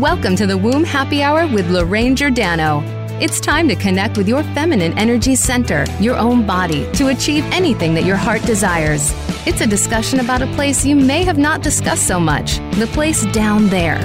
[0.00, 2.82] Welcome to the Womb Happy Hour with Lorraine Giordano.
[3.20, 7.92] It's time to connect with your feminine energy center, your own body, to achieve anything
[7.92, 9.12] that your heart desires.
[9.46, 13.26] It's a discussion about a place you may have not discussed so much the place
[13.26, 13.98] down there.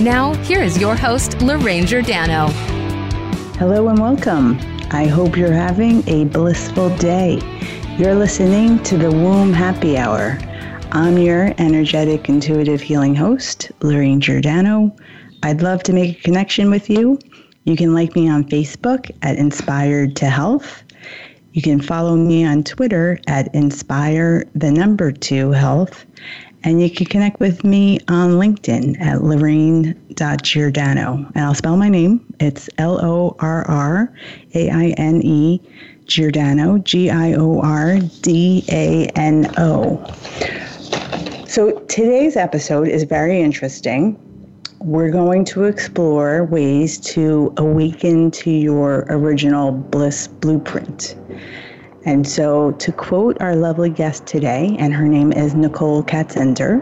[0.00, 2.48] Now, here is your host, Lorraine Giordano.
[3.56, 4.58] Hello and welcome.
[4.90, 7.38] I hope you're having a blissful day.
[7.96, 10.40] You're listening to the Womb Happy Hour.
[10.90, 14.92] I'm your energetic, intuitive healing host, Lorraine Giordano.
[15.42, 17.18] I'd love to make a connection with you.
[17.64, 20.82] You can like me on Facebook at Inspired to Health.
[21.52, 26.04] You can follow me on Twitter at Inspire the number two health.
[26.64, 31.30] And you can connect with me on LinkedIn at Lorraine.Giordano.
[31.34, 32.24] And I'll spell my name.
[32.40, 34.12] It's L O R R
[34.54, 35.60] A I N E
[36.06, 40.04] Giordano, G I O R D A N O.
[41.46, 44.18] So today's episode is very interesting
[44.86, 51.16] we're going to explore ways to awaken to your original bliss blueprint.
[52.04, 56.80] And so, to quote our lovely guest today, and her name is Nicole Katzender,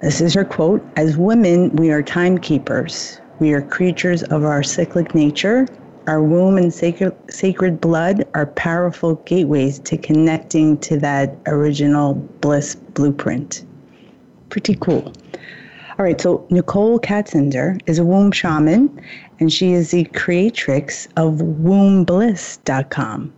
[0.00, 3.20] this is her quote As women, we are timekeepers.
[3.40, 5.66] We are creatures of our cyclic nature.
[6.06, 12.76] Our womb and sacred, sacred blood are powerful gateways to connecting to that original bliss
[12.76, 13.64] blueprint.
[14.50, 15.12] Pretty cool.
[15.98, 19.00] All right, so Nicole Katzender is a womb shaman,
[19.40, 23.32] and she is the creatrix of wombbliss.com.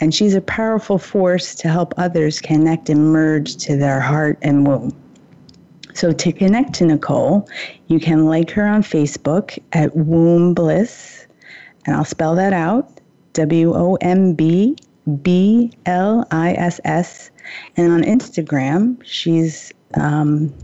[0.00, 4.66] And she's a powerful force to help others connect and merge to their heart and
[4.66, 4.96] womb.
[5.92, 7.46] So to connect to Nicole,
[7.88, 11.26] you can like her on Facebook at Womb Bliss,
[11.84, 12.98] and I'll spell that out
[13.34, 14.74] W O M B
[15.20, 17.30] B L I S S.
[17.76, 20.54] And on Instagram, she's um,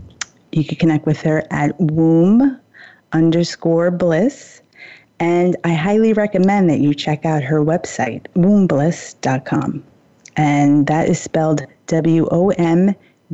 [0.57, 2.59] you can connect with her at womb
[3.13, 4.61] underscore bliss.
[5.19, 9.83] And I highly recommend that you check out her website, wombbliss.com.
[10.35, 12.93] And that is spelled W O M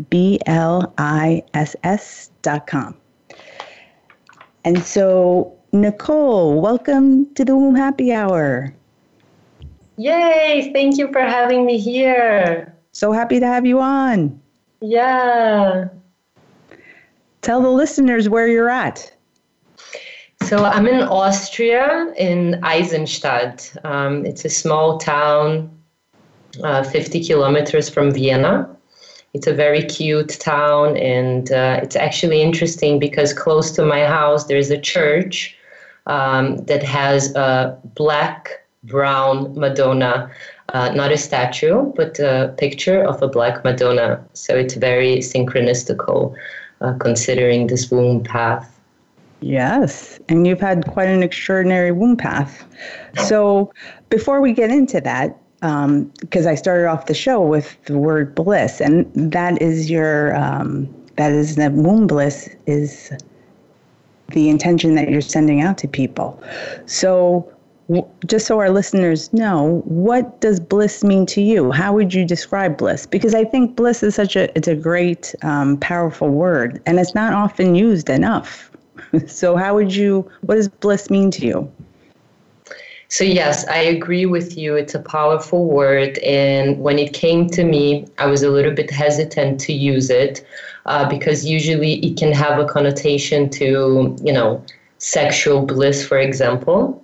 [0.10, 2.96] B L I S S.com.
[4.66, 8.74] And so, Nicole, welcome to the Womb Happy Hour.
[9.98, 10.72] Yay!
[10.74, 12.74] Thank you for having me here.
[12.94, 14.40] So happy to have you on.
[14.82, 15.90] Yeah.
[17.44, 19.12] Tell the listeners where you're at.
[20.44, 23.76] So I'm in Austria, in Eisenstadt.
[23.84, 25.70] Um, it's a small town,
[26.64, 28.74] uh, 50 kilometers from Vienna.
[29.34, 34.46] It's a very cute town, and uh, it's actually interesting because close to my house
[34.46, 35.58] there's a church
[36.08, 40.32] um, that has a black brown Madonna,
[40.70, 44.24] uh, not a statue, but a picture of a black Madonna.
[44.32, 46.36] So it's very synchronistical
[46.84, 48.70] uh, considering this womb path.
[49.42, 52.64] Yes, and you've had quite an extraordinary womb path.
[53.26, 53.74] So,
[54.10, 58.36] before we get into that, because um, I started off the show with the word
[58.36, 63.12] bliss, and that is your um, that is the womb bliss is
[64.30, 66.42] the intention that you're sending out to people.
[66.86, 67.50] So,
[68.26, 71.72] just so our listeners know, what does bliss mean to you?
[71.72, 73.06] How would you describe bliss?
[73.06, 77.14] Because I think bliss is such a it's a great, um, powerful word, and it's
[77.14, 78.72] not often used enough.
[79.28, 80.30] so, how would you?
[80.42, 81.72] What does bliss mean to you?
[83.10, 84.76] So yes, I agree with you.
[84.76, 88.90] It's a powerful word, and when it came to me, I was a little bit
[88.90, 90.44] hesitant to use it
[90.88, 94.64] uh, because usually it can have a connotation to you know
[94.98, 97.03] sexual bliss, for example.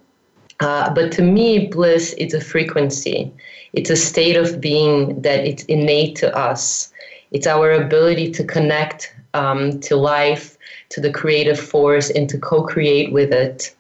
[0.59, 3.31] Uh, but to me, bliss is a frequency.
[3.73, 6.91] It's a state of being that it's innate to us.
[7.31, 10.57] It's our ability to connect um, to life,
[10.89, 13.73] to the creative force, and to co create with it.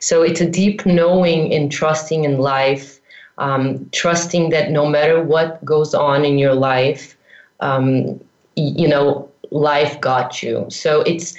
[0.00, 3.00] So it's a deep knowing and trusting in life,
[3.38, 7.16] um, trusting that no matter what goes on in your life,
[7.60, 8.20] um,
[8.56, 10.66] you know, life got you.
[10.70, 11.36] So it's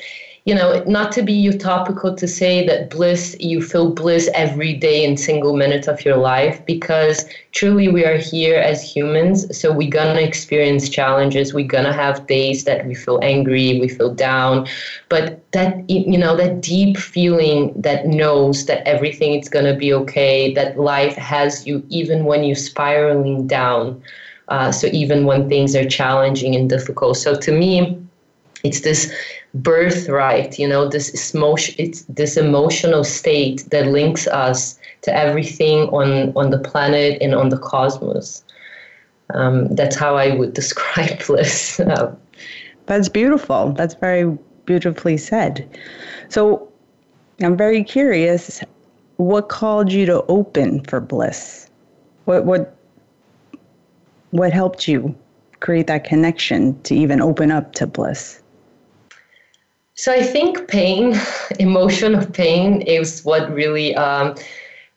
[0.48, 5.04] you know, not to be utopical to say that bliss, you feel bliss every day
[5.04, 9.46] in single minute of your life, because truly we are here as humans.
[9.60, 11.54] So we're going to experience challenges.
[11.54, 14.68] We're going to have days that we feel angry, we feel down.
[15.10, 19.92] But that, you know, that deep feeling that knows that everything is going to be
[19.96, 24.02] okay, that life has you even when you're spiraling down.
[24.48, 27.18] Uh, so even when things are challenging and difficult.
[27.18, 28.02] So to me,
[28.64, 29.14] it's this
[29.54, 36.32] birthright you know this emotion it's this emotional state that links us to everything on
[36.36, 38.44] on the planet and on the cosmos
[39.34, 41.80] um, that's how i would describe bliss
[42.86, 45.68] that's beautiful that's very beautifully said.
[46.30, 46.72] So
[47.42, 48.62] I'm very curious
[49.16, 51.72] what called you to open for bliss?
[52.26, 52.78] What what
[54.30, 55.16] what helped you
[55.60, 58.44] create that connection to even open up to bliss?
[59.98, 61.20] So I think pain,
[61.60, 64.36] emotion of pain, is what really um,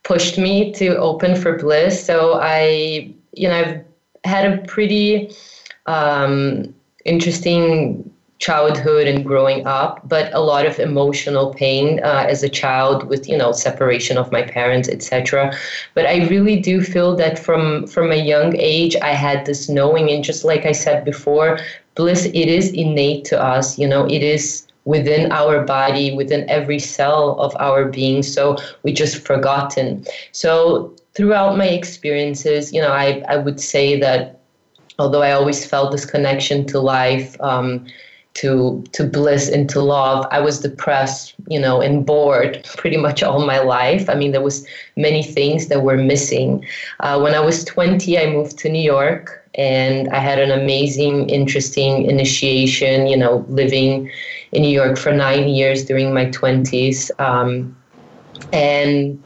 [0.02, 2.04] pushed me to open for bliss.
[2.04, 3.84] So I, you know, I've
[4.24, 5.34] had a pretty
[5.86, 6.74] um,
[7.06, 13.04] interesting childhood and growing up, but a lot of emotional pain uh, as a child
[13.08, 15.56] with you know separation of my parents, etc.
[15.94, 20.10] But I really do feel that from from a young age, I had this knowing,
[20.10, 21.58] and just like I said before,
[21.94, 23.78] bliss it is innate to us.
[23.78, 28.22] You know, it is within our body, within every cell of our being.
[28.22, 30.04] So we just forgotten.
[30.32, 34.40] So throughout my experiences, you know, I I would say that
[34.98, 37.40] although I always felt this connection to life.
[37.40, 37.86] Um,
[38.34, 43.22] to to bliss and to love i was depressed you know and bored pretty much
[43.22, 44.66] all my life i mean there was
[44.96, 46.64] many things that were missing
[47.00, 51.28] uh, when i was 20 i moved to new york and i had an amazing
[51.28, 54.10] interesting initiation you know living
[54.52, 57.76] in new york for nine years during my 20s um,
[58.52, 59.22] and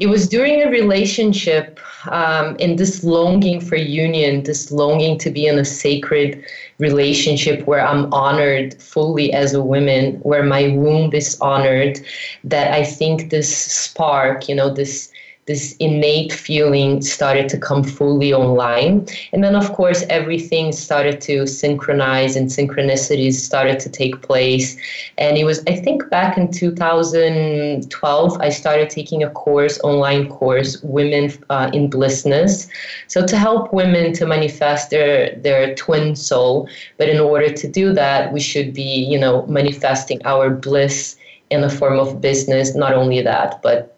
[0.00, 1.78] it was during a relationship
[2.10, 6.44] um, and this longing for union, this longing to be in a sacred
[6.78, 12.00] relationship where I'm honored fully as a woman, where my womb is honored,
[12.42, 15.10] that I think this spark, you know, this
[15.46, 19.06] this innate feeling started to come fully online.
[19.32, 24.76] And then, of course, everything started to synchronize and synchronicities started to take place.
[25.18, 30.82] And it was, I think, back in 2012, I started taking a course, online course,
[30.82, 32.68] Women uh, in Blissness.
[33.08, 36.68] So to help women to manifest their, their twin soul.
[36.96, 41.16] But in order to do that, we should be, you know, manifesting our bliss
[41.50, 42.74] in the form of business.
[42.74, 43.93] Not only that, but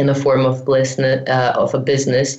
[0.00, 2.38] in the form of bliss uh, of a business.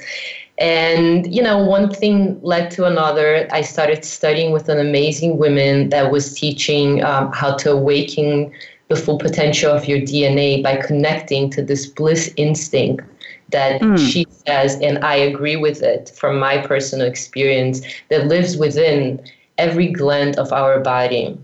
[0.57, 3.47] And you know one thing led to another.
[3.51, 8.51] I started studying with an amazing woman that was teaching um, how to awaken
[8.89, 13.05] the full potential of your dna by connecting to this bliss instinct
[13.49, 13.97] that mm.
[13.97, 17.79] she says and i agree with it from my personal experience
[18.09, 19.17] that lives within
[19.57, 21.37] every gland of our body.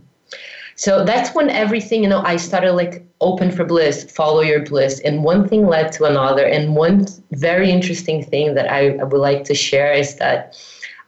[0.75, 4.99] So that's when everything you know i started like open for bliss, follow your bliss.
[5.01, 6.45] And one thing led to another.
[6.45, 10.57] And one very interesting thing that I, I would like to share is that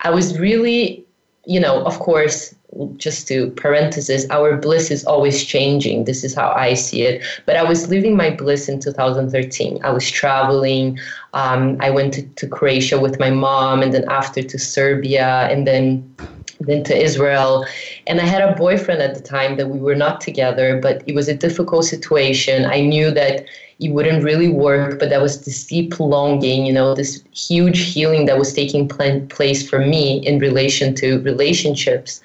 [0.02, 1.06] I was really,
[1.46, 2.56] you know, of course,
[2.98, 6.04] just to parenthesis, our bliss is always changing.
[6.04, 7.24] This is how I see it.
[7.46, 9.80] But I was living my bliss in 2013.
[9.84, 11.00] I was traveling.
[11.34, 15.66] Um, I went to, to Croatia with my mom, and then after to Serbia, and
[15.66, 16.16] then
[16.60, 17.66] then to Israel.
[18.08, 21.16] And I had a boyfriend at the time that we were not together, but it
[21.16, 22.66] was a difficult situation.
[22.66, 23.46] I knew that
[23.80, 28.26] it wouldn't really work, but that was this deep longing, you know, this huge healing
[28.26, 32.22] that was taking place for me in relation to relationships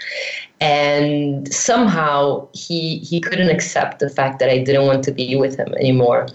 [0.64, 5.58] and somehow he he couldn't accept the fact that I didn't want to be with
[5.58, 6.26] him anymore.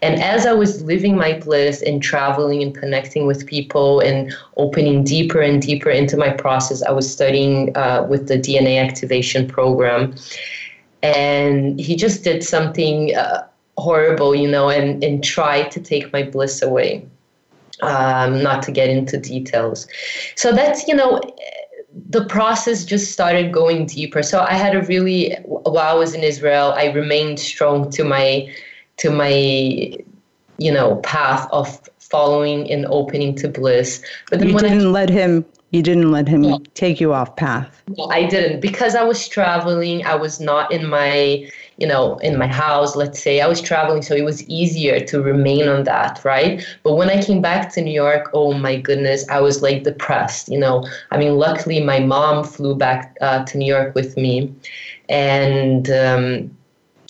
[0.00, 5.04] And as I was living my bliss and traveling and connecting with people and opening
[5.04, 10.14] deeper and deeper into my process, I was studying uh, with the DNA activation program,
[11.02, 16.22] and he just did something uh, horrible, you know, and and tried to take my
[16.22, 17.06] bliss away.
[17.82, 19.88] Um, not to get into details.
[20.36, 21.20] So that's you know
[22.10, 24.22] the process just started going deeper.
[24.22, 28.52] So I had a really while I was in Israel, I remained strong to my
[28.98, 29.96] to my
[30.58, 34.02] you know path of following and opening to bliss.
[34.30, 35.44] But then you didn't I, let him
[35.74, 37.82] you didn't let him no, take you off path.
[37.98, 40.06] No, I didn't because I was traveling.
[40.06, 44.00] I was not in my you know, in my house, let's say I was traveling,
[44.02, 46.64] so it was easier to remain on that, right?
[46.84, 50.48] But when I came back to New York, oh my goodness, I was like depressed,
[50.48, 50.86] you know.
[51.10, 54.54] I mean, luckily my mom flew back uh, to New York with me,
[55.08, 56.56] and um,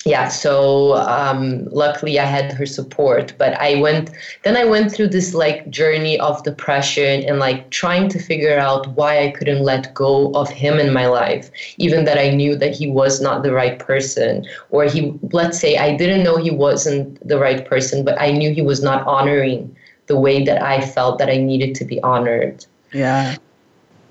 [0.04, 4.11] yeah so um, luckily i had her support but i went
[4.42, 8.87] then i went through this like journey of depression and like trying to figure out
[8.88, 12.75] why i couldn't let go of him in my life even that i knew that
[12.75, 17.26] he was not the right person or he let's say i didn't know he wasn't
[17.26, 19.75] the right person but i knew he was not honoring
[20.06, 22.66] the way that i felt that i needed to be honored.
[22.92, 23.37] Yeah.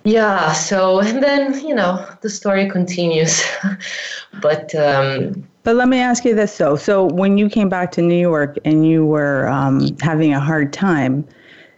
[0.04, 3.44] Yeah so and then you know the story continues.
[4.42, 6.76] But um but let me ask you this though.
[6.76, 10.74] So when you came back to New York and you were um, having a hard
[10.74, 11.28] time,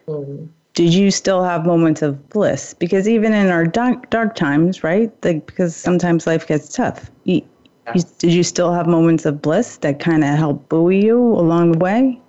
[0.08, 0.46] mm-hmm.
[0.74, 2.74] did you still have moments of bliss?
[2.74, 5.12] Because even in our dark, dark times, right?
[5.24, 7.10] Like because sometimes life gets tough.
[7.24, 7.42] You,
[7.88, 8.04] Yes.
[8.04, 11.78] Did you still have moments of bliss that kind of helped buoy you along the
[11.78, 12.20] way?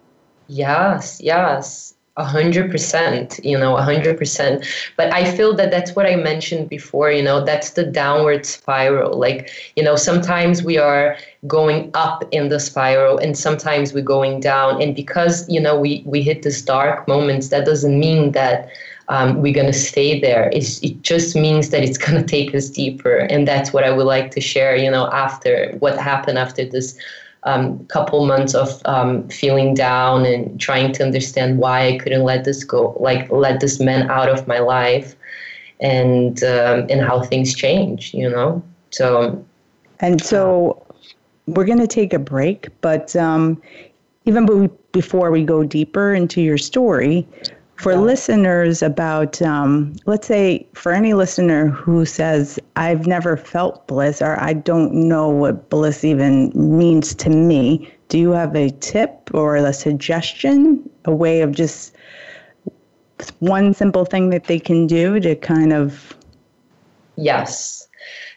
[0.48, 1.94] Yes, yes.
[2.18, 4.64] A hundred percent, you know, a hundred percent.
[4.96, 9.18] But I feel that that's what I mentioned before, you know, that's the downward spiral.
[9.18, 14.40] Like, you know, sometimes we are going up in the spiral and sometimes we're going
[14.40, 14.80] down.
[14.80, 18.70] And because, you know, we, we hit this dark moments, that doesn't mean that
[19.08, 20.50] um, we're going to stay there.
[20.54, 23.18] It's, it just means that it's going to take us deeper.
[23.18, 26.98] And that's what I would like to share, you know, after what happened after this
[27.46, 32.44] um, couple months of um, feeling down and trying to understand why I couldn't let
[32.44, 35.14] this go, like let this man out of my life,
[35.80, 38.62] and um, and how things change, you know.
[38.90, 39.44] So,
[40.00, 40.84] and so
[41.46, 43.62] we're going to take a break, but um,
[44.24, 47.26] even before we go deeper into your story,
[47.76, 47.98] for yeah.
[47.98, 54.40] listeners about um, let's say for any listener who says i've never felt bliss or
[54.40, 59.56] i don't know what bliss even means to me do you have a tip or
[59.56, 61.94] a suggestion a way of just
[63.38, 66.16] one simple thing that they can do to kind of
[67.16, 67.85] yes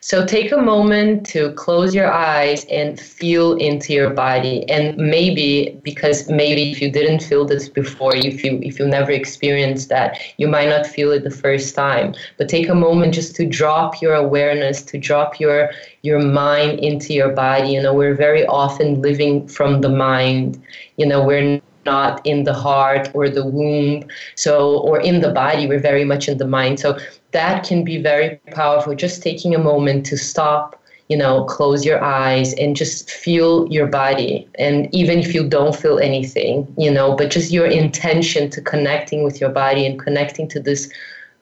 [0.02, 4.68] so take a moment to close your eyes and feel into your body.
[4.70, 9.12] And maybe because maybe if you didn't feel this before, if you if you never
[9.12, 12.16] experienced that, you might not feel it the first time.
[12.38, 17.14] But take a moment just to drop your awareness, to drop your your mind into
[17.14, 17.74] your body.
[17.74, 20.62] You know, we're very often living from the mind.
[20.96, 24.04] You know, we're not in the heart or the womb
[24.36, 26.98] so or in the body we're very much in the mind so
[27.32, 28.96] that can be very powerful.
[28.96, 33.88] Just taking a moment to stop, you know, close your eyes and just feel your
[33.88, 34.48] body.
[34.58, 39.24] And even if you don't feel anything, you know, but just your intention to connecting
[39.24, 40.92] with your body and connecting to this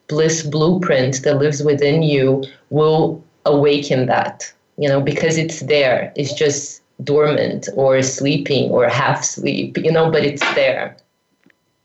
[0.08, 6.12] bliss blueprint that lives within you will awaken that, you know, because it's there.
[6.16, 10.98] It's just dormant or sleeping or half sleep, you know, but it's there.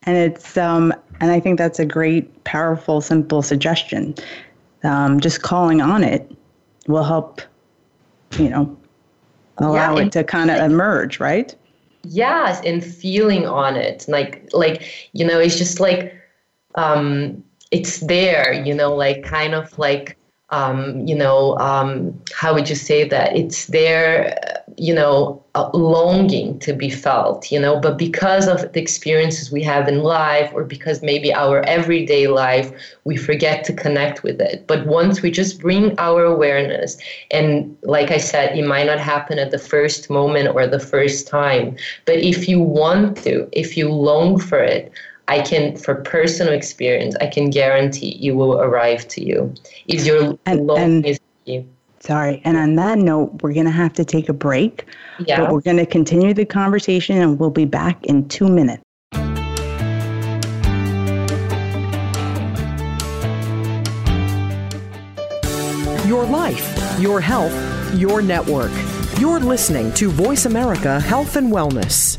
[0.04, 4.14] And it's um and I think that's a great, powerful, simple suggestion.
[4.82, 6.28] Um, just calling on it
[6.88, 7.40] will help,
[8.36, 8.76] you know,
[9.58, 11.54] allow yeah, it to kind of emerge, right?
[12.04, 16.12] Yes, and feeling on it, like, like you know, it's just like,
[16.74, 20.16] um, it's there, you know, like kind of like
[20.52, 23.34] um, you know, um, how would you say that?
[23.34, 24.38] It's their,
[24.76, 25.42] you know,
[25.72, 30.50] longing to be felt, you know, but because of the experiences we have in life,
[30.54, 32.70] or because maybe our everyday life,
[33.04, 34.66] we forget to connect with it.
[34.66, 36.98] But once we just bring our awareness,
[37.30, 41.26] and like I said, it might not happen at the first moment or the first
[41.26, 44.92] time, but if you want to, if you long for it,
[45.28, 49.54] I can, for personal experience, I can guarantee you will arrive to you.
[49.86, 51.66] If your and, and, is you.
[52.00, 52.42] Sorry.
[52.44, 54.86] And on that note, we're going to have to take a break.
[55.24, 55.40] Yeah.
[55.40, 58.82] But we're going to continue the conversation and we'll be back in two minutes.
[66.06, 67.54] Your life, your health,
[67.94, 68.72] your network.
[69.18, 72.18] You're listening to Voice America Health and Wellness.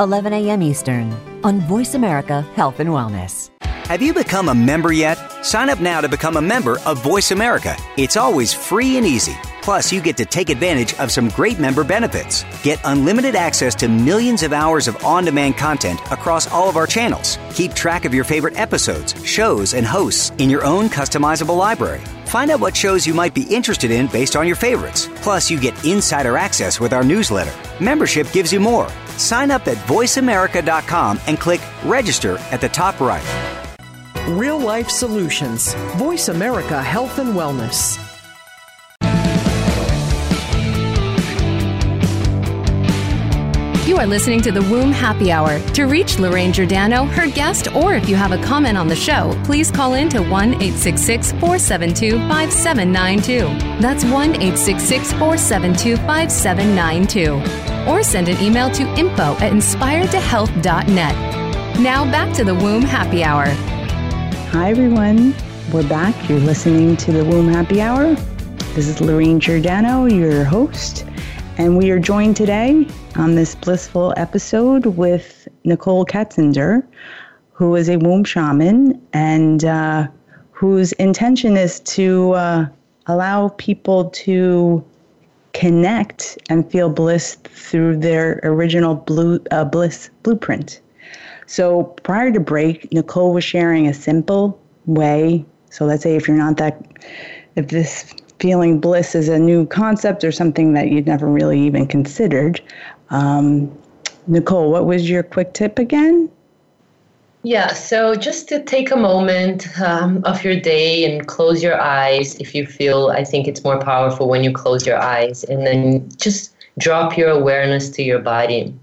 [0.00, 0.62] 11 a.m.
[0.62, 1.12] Eastern
[1.44, 3.50] on Voice America Health and Wellness.
[3.86, 5.16] Have you become a member yet?
[5.44, 7.76] Sign up now to become a member of Voice America.
[7.98, 9.36] It's always free and easy.
[9.60, 12.44] Plus, you get to take advantage of some great member benefits.
[12.62, 16.86] Get unlimited access to millions of hours of on demand content across all of our
[16.86, 17.38] channels.
[17.52, 22.00] Keep track of your favorite episodes, shows, and hosts in your own customizable library.
[22.32, 25.06] Find out what shows you might be interested in based on your favorites.
[25.16, 27.52] Plus, you get insider access with our newsletter.
[27.78, 28.88] Membership gives you more.
[29.18, 33.22] Sign up at voiceamerica.com and click register at the top right.
[34.28, 35.74] Real life solutions.
[35.98, 37.98] Voice America Health and Wellness.
[43.84, 45.58] You are listening to the Womb Happy Hour.
[45.72, 49.36] To reach Lorraine Giordano, her guest, or if you have a comment on the show,
[49.42, 53.80] please call in to 1 866 472 5792.
[53.80, 57.90] That's 1 866 472 5792.
[57.90, 61.80] Or send an email to info at inspiredtohealth.net.
[61.80, 63.46] Now back to the Womb Happy Hour.
[64.52, 65.34] Hi, everyone.
[65.72, 66.14] We're back.
[66.28, 68.14] You're listening to the Womb Happy Hour.
[68.74, 71.04] This is Lorraine Giordano, your host,
[71.58, 76.82] and we are joined today on this blissful episode with Nicole Katzender,
[77.52, 80.08] who is a womb shaman and uh,
[80.50, 82.66] whose intention is to uh,
[83.06, 84.82] allow people to
[85.52, 90.80] connect and feel bliss through their original blue, uh, bliss blueprint.
[91.46, 95.44] So prior to break, Nicole was sharing a simple way.
[95.70, 96.82] So let's say if you're not that,
[97.56, 101.86] if this feeling bliss is a new concept or something that you'd never really even
[101.86, 102.60] considered,
[103.10, 103.70] um,
[104.26, 106.28] Nicole, what was your quick tip again?
[107.44, 112.34] Yeah, so just to take a moment um, of your day and close your eyes
[112.36, 116.08] if you feel, I think it's more powerful when you close your eyes, and then
[116.16, 118.74] just drop your awareness to your body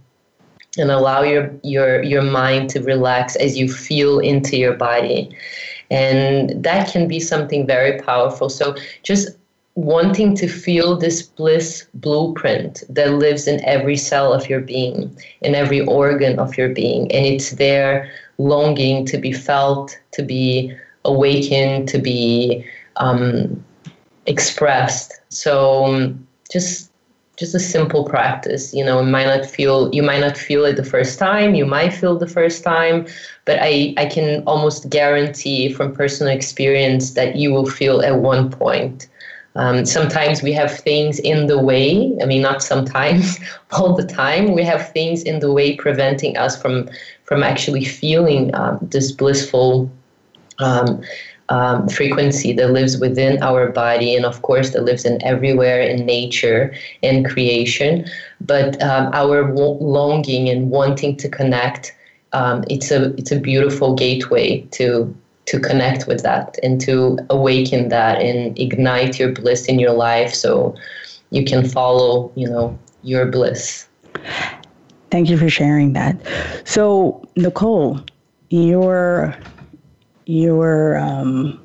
[0.78, 5.30] and allow your your your mind to relax as you feel into your body.
[5.90, 8.50] And that can be something very powerful.
[8.50, 9.39] So just
[9.80, 15.56] wanting to feel this bliss blueprint that lives in every cell of your being, in
[15.56, 17.10] every organ of your being.
[17.14, 20.76] And it's there longing to be felt, to be
[21.06, 22.66] awakened, to be
[22.98, 23.64] um,
[24.26, 25.14] expressed.
[25.30, 26.92] So um, just
[27.38, 30.84] just a simple practice you know might not feel you might not feel it the
[30.84, 33.08] first time you might feel the first time
[33.46, 38.50] but i i can almost guarantee from personal experience that you will feel at one
[38.50, 39.08] point
[39.60, 42.18] um, sometimes we have things in the way.
[42.22, 43.38] I mean, not sometimes,
[43.74, 44.54] all the time.
[44.54, 46.90] We have things in the way preventing us from
[47.26, 49.92] from actually feeling um, this blissful
[50.60, 51.02] um,
[51.50, 56.06] um, frequency that lives within our body, and of course, that lives in everywhere in
[56.06, 58.06] nature and creation.
[58.40, 61.94] But um, our longing and wanting to connect,
[62.32, 65.14] um, it's a it's a beautiful gateway to
[65.50, 70.34] to connect with that and to awaken that and ignite your bliss in your life
[70.34, 70.76] so
[71.32, 73.88] you can follow you know your bliss.
[75.12, 76.16] Thank you for sharing that.
[76.66, 78.00] So nicole
[78.50, 79.36] you're
[80.26, 81.60] you're um,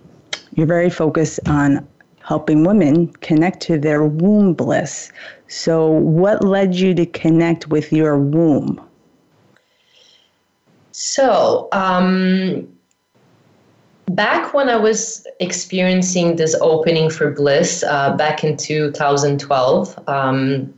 [0.54, 1.86] you're very focused on
[2.20, 5.12] helping women connect to their womb bliss.
[5.48, 8.80] So what led you to connect with your womb?
[10.92, 12.68] So um,
[14.10, 20.72] Back when I was experiencing this opening for bliss uh, back in 2012, um,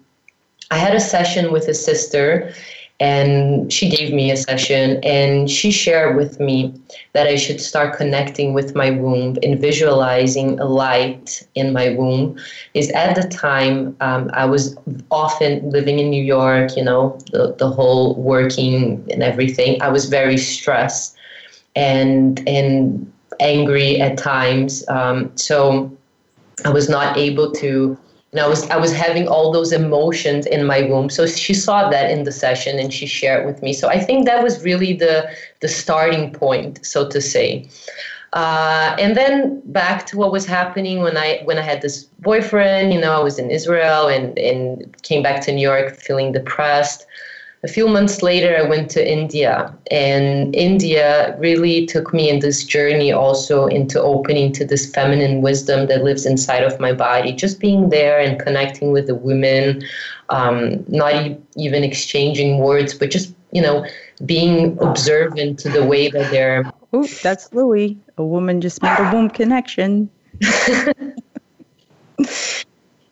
[0.70, 2.52] I had a session with a sister,
[2.98, 6.72] and she gave me a session, and she shared with me
[7.12, 12.38] that I should start connecting with my womb and visualizing a light in my womb.
[12.74, 14.76] Is at the time um, I was
[15.10, 19.82] often living in New York, you know, the, the whole working and everything.
[19.82, 21.16] I was very stressed
[21.76, 24.86] and and angry at times.
[24.88, 25.96] Um, so
[26.64, 27.98] I was not able to.
[28.32, 31.08] Know, I was I was having all those emotions in my womb.
[31.08, 33.72] So she saw that in the session and she shared with me.
[33.72, 37.68] So I think that was really the the starting point, so to say.
[38.32, 42.92] Uh, and then back to what was happening when I when I had this boyfriend.
[42.92, 47.06] You know, I was in Israel and and came back to New York feeling depressed
[47.62, 52.62] a few months later, I went to India, and India really took me in this
[52.64, 57.32] journey also into opening to this feminine wisdom that lives inside of my body.
[57.32, 59.82] Just being there and connecting with the women,
[60.28, 63.86] um, not e- even exchanging words, but just you know
[64.26, 66.70] being observant to the way that they're.
[66.94, 67.96] Oop, that's Louie.
[68.18, 70.10] A woman just made a womb connection.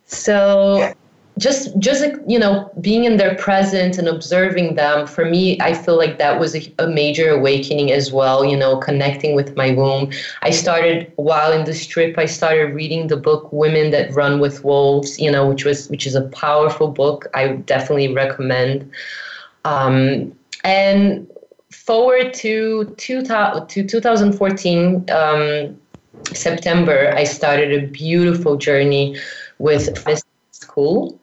[0.05, 0.95] so
[1.39, 5.97] just just you know being in their presence and observing them for me i feel
[5.97, 10.11] like that was a, a, major awakening as well you know connecting with my womb.
[10.43, 14.63] I started while in the strip i started reading the book women that run with
[14.63, 17.27] wolves you know which was which is a powerful book.
[17.35, 18.91] I definitely recommend.
[19.65, 21.29] Um, and
[21.71, 25.81] forward to, two, to 2014 um,
[26.33, 29.17] september i started a beautiful journey
[29.59, 31.19] with this school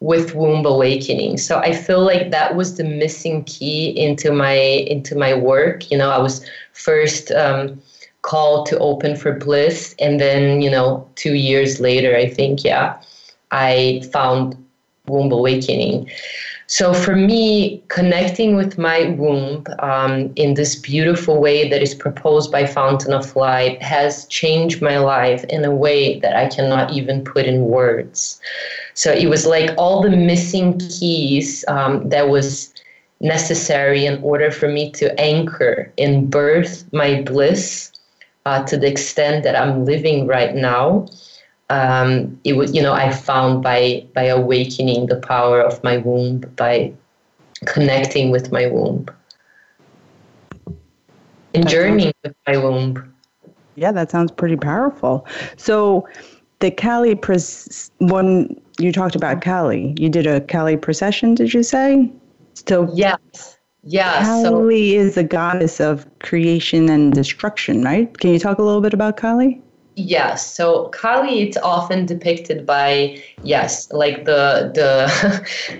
[0.00, 1.38] with womb awakening.
[1.38, 5.90] So i feel like that was the missing key into my into my work.
[5.90, 7.80] You know i was first um,
[8.22, 13.00] called to open for bliss and then you know two years later i think yeah
[13.52, 14.56] i found
[15.06, 16.10] womb awakening
[16.70, 22.52] so for me, connecting with my womb um, in this beautiful way that is proposed
[22.52, 27.24] by Fountain of Life has changed my life in a way that I cannot even
[27.24, 28.38] put in words.
[28.92, 32.74] So it was like all the missing keys um, that was
[33.20, 37.92] necessary in order for me to anchor in birth my bliss
[38.44, 41.06] uh, to the extent that I'm living right now
[41.70, 46.40] um, it was you know I found by by awakening the power of my womb
[46.56, 46.92] by
[47.66, 49.06] connecting with my womb
[51.54, 53.14] and journeying with my womb.
[53.76, 55.26] Yeah, that sounds pretty powerful.
[55.56, 56.08] So
[56.60, 61.62] the Kali pres- when you talked about Kali, you did a Kali procession, did you
[61.62, 62.10] say?
[62.66, 63.56] So yes.
[63.84, 68.18] Yeah, Kali so, is the goddess of creation and destruction, right?
[68.18, 69.62] Can you talk a little bit about Kali?
[69.98, 70.54] Yes.
[70.54, 75.10] So Kali, it's often depicted by yes, like the the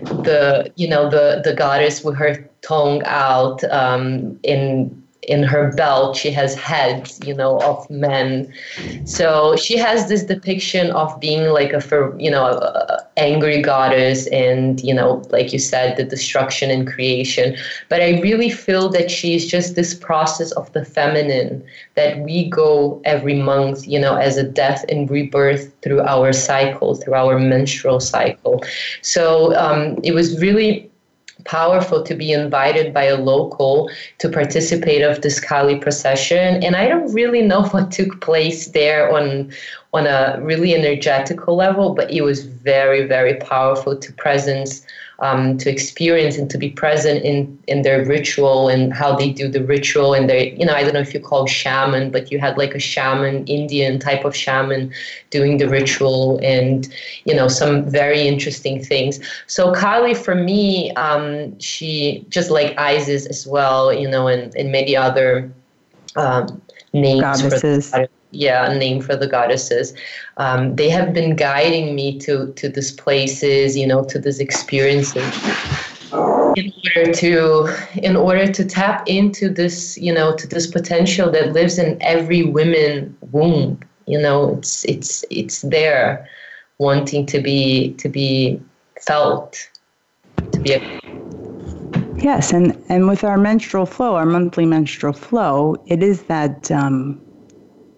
[0.24, 6.16] the you know the the goddess with her tongue out um, in in her belt
[6.16, 8.52] she has heads you know of men.
[9.04, 11.82] So she has this depiction of being like a
[12.18, 17.56] you know a angry goddess and you know like you said the destruction and creation.
[17.88, 21.64] But i really feel that she's just this process of the feminine
[21.94, 26.94] that we go every month you know as a death and rebirth through our cycle
[26.94, 28.62] through our menstrual cycle.
[29.02, 30.87] So um, it was really
[31.48, 36.62] powerful to be invited by a local to participate of this Kali procession.
[36.62, 39.50] And I don't really know what took place there on
[39.94, 44.84] on a really energetical level, but it was very, very powerful to presence
[45.20, 49.48] um, to experience and to be present in in their ritual and how they do
[49.48, 52.38] the ritual and they you know I don't know if you call shaman but you
[52.38, 54.92] had like a shaman Indian type of shaman
[55.30, 56.88] doing the ritual and
[57.24, 59.18] you know some very interesting things.
[59.48, 64.70] So Kali for me um, she just like Isis as well you know and, and
[64.70, 65.50] many other
[66.14, 67.92] um, names goddesses
[68.30, 69.94] yeah a name for the goddesses.
[70.36, 75.24] Um, they have been guiding me to to these places you know to these experiences.
[76.56, 77.68] In order to
[78.02, 82.42] in order to tap into this you know to this potential that lives in every
[82.42, 86.28] woman womb you know it's it's it's there
[86.78, 88.60] wanting to be to be
[89.00, 89.68] felt
[90.52, 90.98] to be a
[92.20, 97.20] Yes, and, and with our menstrual flow, our monthly menstrual flow, it is that um,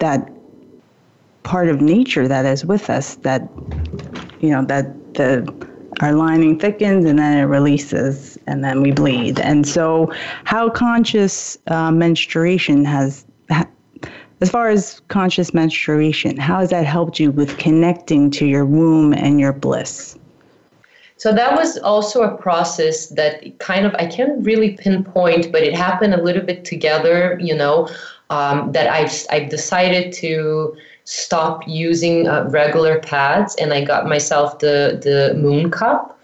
[0.00, 0.30] that
[1.42, 3.48] part of nature that is with us that
[4.40, 9.38] you know that the our lining thickens and then it releases and then we bleed.
[9.38, 10.12] And so
[10.44, 13.26] how conscious uh, menstruation has
[14.40, 19.12] as far as conscious menstruation how has that helped you with connecting to your womb
[19.12, 20.16] and your bliss
[21.20, 25.74] so that was also a process that kind of I can't really pinpoint, but it
[25.74, 27.38] happened a little bit together.
[27.42, 27.90] You know,
[28.30, 34.60] um, that I've I've decided to stop using uh, regular pads and I got myself
[34.60, 36.18] the the Moon Cup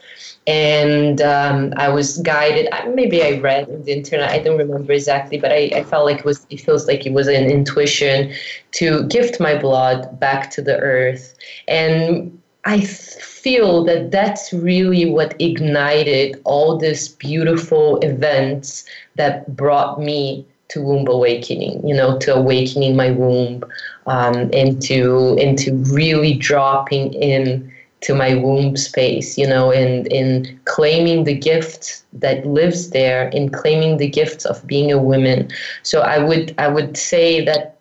[0.46, 2.70] and um, I was guided.
[2.94, 4.30] Maybe I read on the internet.
[4.30, 6.46] I don't remember exactly, but I, I felt like it was.
[6.48, 8.32] It feels like it was an intuition
[8.72, 11.34] to gift my blood back to the earth,
[11.68, 20.44] and I feel that that's really what ignited all these beautiful events that brought me
[20.68, 23.62] to womb awakening, you know, to awakening my womb,
[24.08, 31.22] um, into into really dropping in to my womb space, you know, and in claiming
[31.22, 35.48] the gift that lives there, in claiming the gifts of being a woman.
[35.84, 37.75] So I would I would say that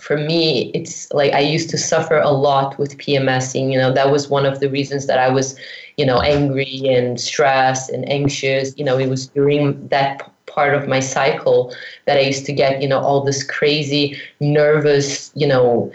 [0.00, 3.70] for me, it's like I used to suffer a lot with PMSing.
[3.72, 5.58] You know, that was one of the reasons that I was,
[5.96, 8.74] you know, angry and stressed and anxious.
[8.76, 11.74] You know, it was during that part of my cycle
[12.06, 15.92] that I used to get, you know, all this crazy nervous, you know,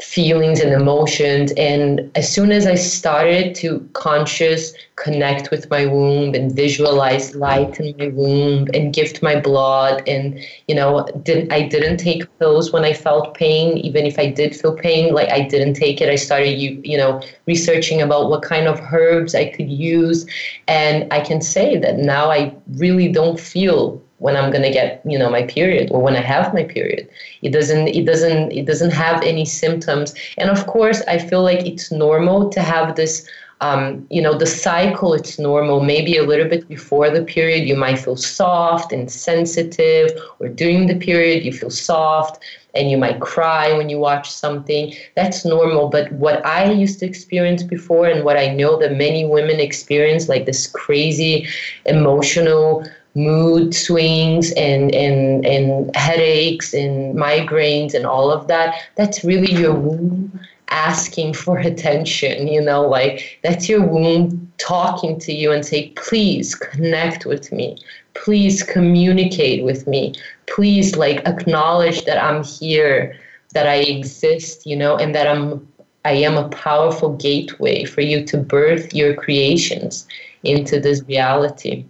[0.00, 1.52] feelings and emotions.
[1.56, 7.78] And as soon as i started to conscious connect with my womb and visualize light
[7.78, 12.72] in my womb and gift my blood and you know didn't i didn't take pills
[12.72, 13.78] when i felt pain.
[13.78, 16.08] Even if i did feel pain like i didn't take it.
[16.08, 20.26] I started you you know researching about what kind of herbs i could use.
[20.66, 25.18] And i can say that now i really don't feel when I'm gonna get you
[25.18, 27.06] know my period or when I have my period.
[27.42, 30.14] It doesn't it doesn't it doesn't have any symptoms.
[30.38, 33.28] And of course, I feel like it's normal to have this.
[33.60, 37.76] Um, you know the cycle it's normal maybe a little bit before the period you
[37.76, 40.10] might feel soft and sensitive
[40.40, 42.42] or during the period you feel soft
[42.74, 47.06] and you might cry when you watch something that's normal but what i used to
[47.06, 51.46] experience before and what i know that many women experience like this crazy
[51.86, 52.84] emotional
[53.14, 59.74] mood swings and, and, and headaches and migraines and all of that, that's really your
[59.74, 65.90] womb asking for attention, you know, like that's your womb talking to you and say,
[65.90, 67.78] please connect with me.
[68.14, 70.14] Please communicate with me.
[70.46, 73.16] Please like acknowledge that I'm here,
[73.54, 75.66] that I exist, you know, and that I'm
[76.06, 80.06] I am a powerful gateway for you to birth your creations
[80.42, 81.86] into this reality.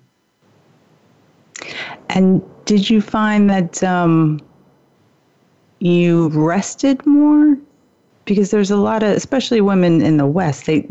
[2.08, 4.40] And did you find that um,
[5.80, 7.56] you rested more?
[8.24, 10.88] Because there's a lot of, especially women in the West, they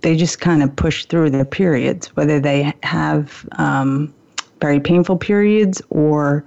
[0.00, 4.12] they, just kind of push through their periods, whether they have um,
[4.60, 6.44] very painful periods or,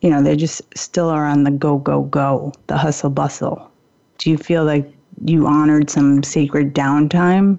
[0.00, 3.70] you know, they just still are on the go, go, go, the hustle bustle.
[4.18, 4.90] Do you feel like
[5.24, 7.58] you honored some sacred downtime?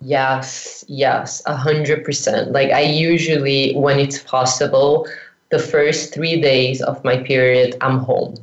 [0.00, 2.52] Yes, yes, a hundred percent.
[2.52, 5.06] Like I usually, when it's possible,
[5.50, 8.34] the first three days of my period, I'm home.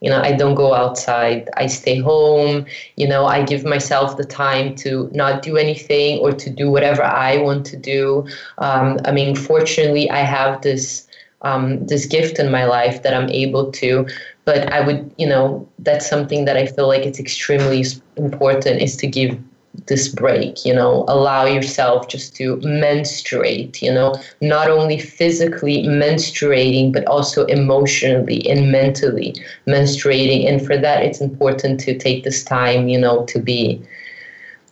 [0.00, 1.48] You know, I don't go outside.
[1.56, 2.66] I stay home.
[2.96, 7.02] You know, I give myself the time to not do anything or to do whatever
[7.02, 8.26] I want to do.
[8.58, 11.08] Um, I mean, fortunately, I have this
[11.42, 14.06] um, this gift in my life that I'm able to.
[14.44, 17.84] But I would, you know, that's something that I feel like it's extremely
[18.16, 19.38] important is to give
[19.86, 26.92] this break you know allow yourself just to menstruate you know not only physically menstruating
[26.92, 29.34] but also emotionally and mentally
[29.66, 30.48] menstruating.
[30.48, 33.82] And for that it's important to take this time you know to be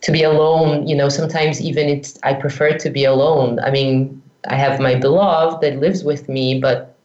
[0.01, 0.87] to be alone.
[0.87, 3.59] You know sometimes even it's i prefer to be alone.
[3.59, 6.95] I mean i have my beloved that lives with me but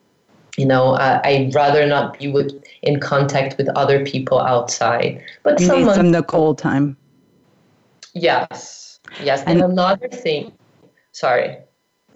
[0.59, 5.23] you know uh, i'd rather not be with in contact with other people outside.
[5.43, 6.97] But you someone, need some Nicole time
[8.21, 9.01] Yes.
[9.23, 9.43] Yes.
[9.47, 10.53] And, and another thing,
[11.13, 11.57] sorry.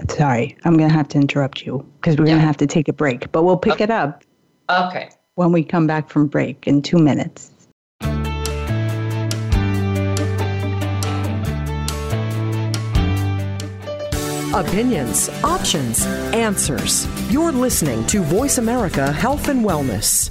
[0.08, 2.32] Sorry, I'm going to have to interrupt you because we're yeah.
[2.32, 3.84] going to have to take a break, but we'll pick okay.
[3.84, 4.22] it up.
[4.68, 5.08] Okay.
[5.36, 7.50] When we come back from break in two minutes.
[14.54, 17.08] Opinions, options, answers.
[17.32, 20.30] You're listening to Voice America Health and Wellness.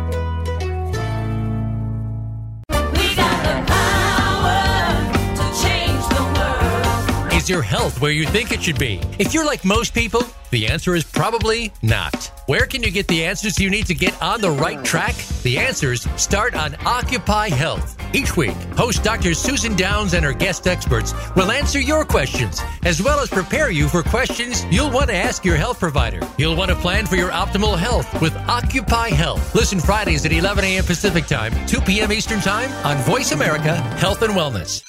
[7.51, 9.01] your health where you think it should be?
[9.19, 12.40] If you're like most people, the answer is probably not.
[12.51, 15.15] Where can you get the answers you need to get on the right track?
[15.43, 17.95] The answers start on Occupy Health.
[18.13, 19.33] Each week, host Dr.
[19.33, 23.87] Susan Downs and her guest experts will answer your questions, as well as prepare you
[23.87, 26.19] for questions you'll want to ask your health provider.
[26.37, 29.55] You'll want to plan for your optimal health with Occupy Health.
[29.55, 30.83] Listen Fridays at 11 a.m.
[30.83, 32.11] Pacific Time, 2 p.m.
[32.11, 34.83] Eastern Time on Voice America Health and Wellness.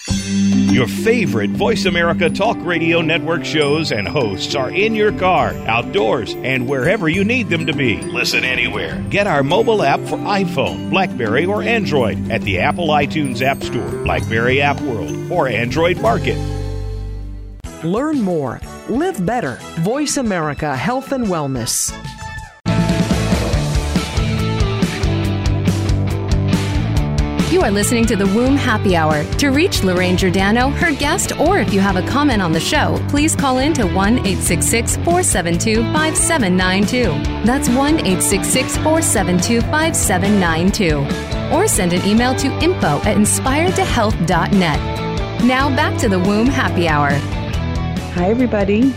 [0.73, 6.35] Your favorite Voice America Talk Radio Network shows and hosts are in your car, outdoors,
[6.37, 7.99] and wherever you need them to be.
[8.03, 9.01] Listen anywhere.
[9.11, 13.91] Get our mobile app for iPhone, Blackberry, or Android at the Apple iTunes App Store,
[14.03, 16.37] Blackberry App World, or Android Market.
[17.85, 18.61] Learn more.
[18.89, 19.59] Live better.
[19.81, 21.93] Voice America Health and Wellness.
[27.53, 29.25] You are listening to the Womb Happy Hour.
[29.35, 32.99] To reach Lorraine Giordano, her guest, or if you have a comment on the show,
[33.11, 37.45] please call in to 1 866 472 5792.
[37.45, 41.55] That's 1 866 472 5792.
[41.55, 45.45] Or send an email to info at inspiredtohealth.net.
[45.45, 47.11] Now back to the Womb Happy Hour.
[48.15, 48.95] Hi, everybody.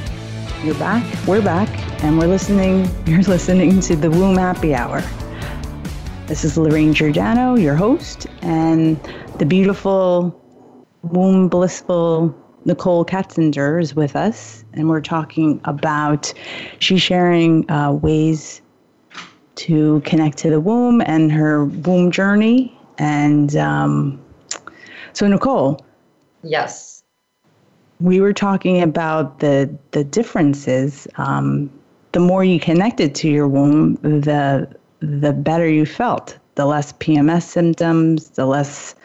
[0.63, 1.03] You're back.
[1.27, 1.67] We're back,
[2.05, 2.89] and we're listening.
[3.05, 5.03] You're listening to the Womb Happy Hour.
[6.27, 8.99] This is Lorraine Giordano, your host, and
[9.37, 10.35] the beautiful,
[11.03, 12.35] womb blissful
[12.65, 16.33] Nicole Katzender is with us, and we're talking about
[16.79, 18.63] she's sharing uh, ways
[19.53, 22.75] to connect to the womb and her womb journey.
[22.97, 24.19] And um,
[25.13, 25.85] so, Nicole.
[26.41, 27.03] Yes.
[27.99, 31.07] We were talking about the the differences.
[31.17, 31.69] Um,
[32.13, 36.37] the more you connected to your womb, the the better you felt.
[36.55, 38.95] The less PMS symptoms, the less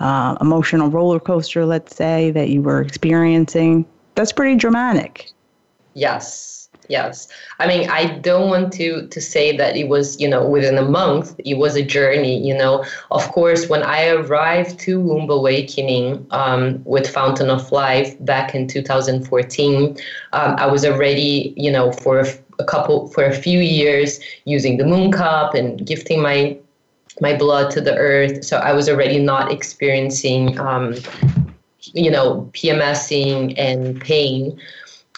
[0.00, 3.86] uh, emotional roller coaster, let's say, that you were experiencing.
[4.14, 5.30] That's pretty dramatic.
[5.94, 7.28] Yes, yes.
[7.58, 10.82] I mean, I don't want to to say that it was, you know, within a
[10.82, 11.34] month.
[11.38, 12.46] It was a journey.
[12.46, 18.14] You know, of course, when I arrived to Womb Awakening um, with Fountain of Life
[18.24, 19.96] back in 2014,
[20.32, 22.24] um, I was already, you know, for
[22.64, 26.56] couple for a few years using the moon cup and gifting my
[27.20, 28.44] my blood to the earth.
[28.44, 30.94] So I was already not experiencing, um,
[31.94, 34.60] you know, PMSing and pain.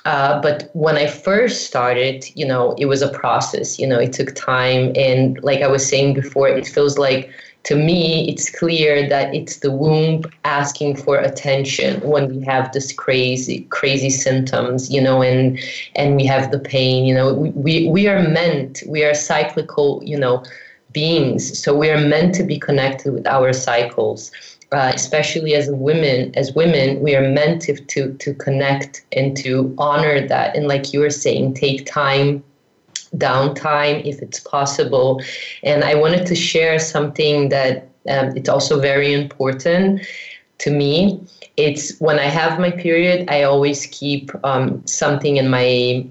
[0.05, 3.79] Uh, but when I first started, you know, it was a process.
[3.79, 7.31] You know, it took time, and like I was saying before, it feels like
[7.69, 12.95] to me, it's clear that it's the womb asking for attention when we have this
[12.95, 15.59] crazy, crazy symptoms, you know, and
[15.95, 17.05] and we have the pain.
[17.05, 20.43] You know, we we, we are meant, we are cyclical, you know,
[20.93, 21.59] beings.
[21.63, 24.31] So we are meant to be connected with our cycles.
[24.71, 29.75] Uh, especially as women, as women, we are meant to, to to connect and to
[29.79, 30.55] honor that.
[30.57, 32.43] And like you were saying, take time
[33.17, 35.23] downtime if it's possible.
[35.63, 40.07] And I wanted to share something that um, it's also very important
[40.59, 41.21] to me.
[41.57, 46.07] It's when I have my period, I always keep um, something in my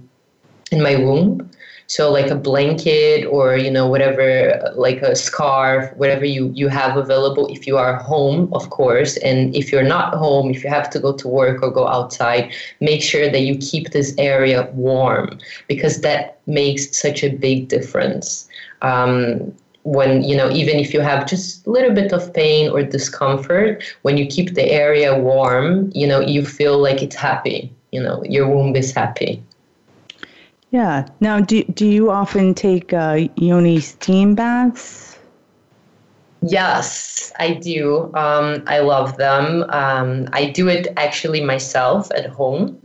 [0.71, 1.49] in my womb
[1.87, 6.97] so like a blanket or you know whatever like a scarf whatever you you have
[6.97, 9.17] available if you are home of course.
[9.17, 12.53] And if you're not home if you have to go to work or go outside
[12.81, 18.47] make sure that you keep this area warm because that makes such a big difference.
[18.81, 22.83] Um, when you know even if you have just a little bit of pain or
[22.83, 28.03] discomfort when you keep the area warm you know you feel like it's happy you
[28.03, 29.41] know your womb is happy
[30.71, 31.07] yeah.
[31.19, 35.17] Now, do, do you often take uh, yoni steam baths?
[36.41, 38.11] Yes, I do.
[38.13, 39.63] Um, I love them.
[39.69, 42.79] Um, I do it actually myself at home.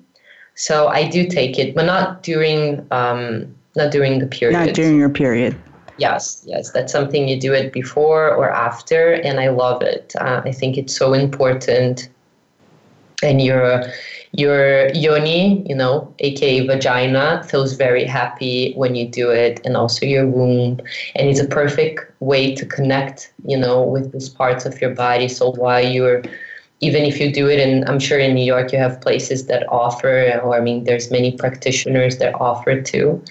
[0.55, 4.67] So I do take it, but not during um, not during the period.
[4.67, 5.57] Not during your period.
[5.99, 10.15] Yes, yes, that's something you do it before or after, and I love it.
[10.19, 12.09] Uh, I think it's so important,
[13.23, 13.85] and you're
[14.33, 20.07] your yoni, you know, aka vagina, feels very happy when you do it, and also
[20.07, 20.81] your womb.
[21.15, 25.29] And it's a perfect way to connect, you know, with these parts of your body.
[25.29, 26.23] So while you're
[26.83, 29.65] even if you do it and i'm sure in new york you have places that
[29.69, 33.23] offer or i mean there's many practitioners that offer too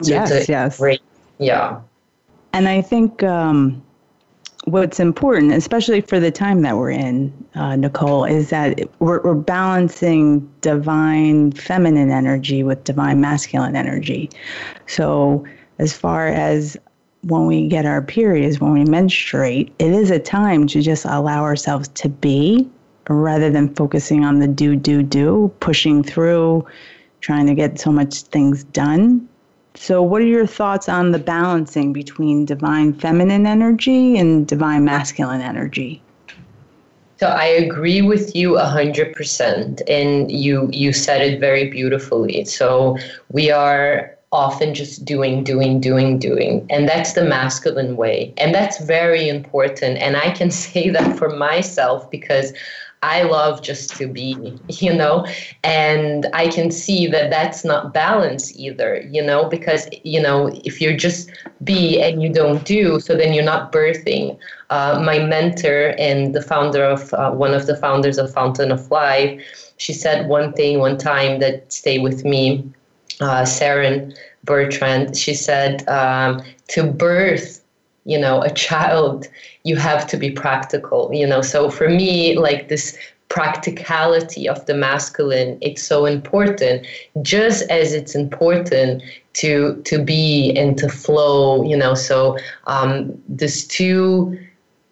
[0.00, 1.02] so yes yes great,
[1.38, 1.80] yeah
[2.52, 3.82] and i think um,
[4.64, 9.34] what's important, especially for the time that we're in, uh, Nicole, is that we're, we're
[9.34, 14.30] balancing divine feminine energy with divine masculine energy.
[14.86, 15.44] So,
[15.78, 16.76] as far as
[17.22, 21.42] when we get our periods, when we menstruate, it is a time to just allow
[21.42, 22.68] ourselves to be
[23.08, 26.64] rather than focusing on the do, do, do, pushing through,
[27.20, 29.28] trying to get so much things done.
[29.80, 35.40] So, what are your thoughts on the balancing between divine feminine energy and divine masculine
[35.40, 36.02] energy?
[37.16, 42.44] So I agree with you a hundred percent, and you you said it very beautifully.
[42.44, 42.98] So
[43.32, 48.78] we are often just doing, doing, doing, doing, and that's the masculine way, and that's
[48.84, 49.96] very important.
[49.96, 52.52] And I can say that for myself because
[53.02, 55.26] I love just to be, you know,
[55.64, 60.82] and I can see that that's not balance either, you know, because, you know, if
[60.82, 61.30] you're just
[61.64, 64.38] be and you don't do, so then you're not birthing.
[64.68, 68.90] Uh, my mentor and the founder of uh, one of the founders of Fountain of
[68.90, 72.70] Life, she said one thing one time that stayed with me,
[73.20, 75.16] uh, Seren Bertrand.
[75.16, 77.64] She said, um, to birth,
[78.04, 79.26] you know, a child,
[79.64, 81.42] you have to be practical, you know.
[81.42, 82.96] So for me, like this
[83.28, 86.84] practicality of the masculine it's so important
[87.22, 89.00] just as it's important
[89.34, 92.36] to to be and to flow you know so
[92.66, 94.36] um this two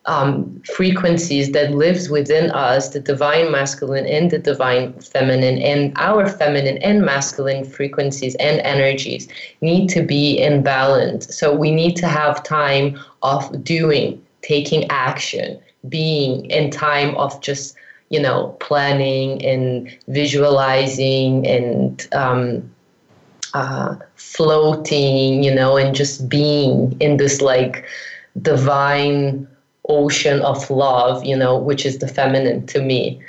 [0.08, 6.26] um, frequencies that lives within us, the divine masculine and the divine feminine, and our
[6.26, 9.28] feminine and masculine frequencies and energies
[9.60, 11.36] need to be in balance.
[11.36, 15.58] So we need to have time of doing, taking action,
[15.88, 17.76] being in time of just
[18.10, 22.70] you know planning and visualizing and um,
[23.54, 27.84] uh, floating, you know, and just being in this like
[28.42, 29.46] divine
[29.88, 33.20] ocean of love, you know, which is the feminine to me.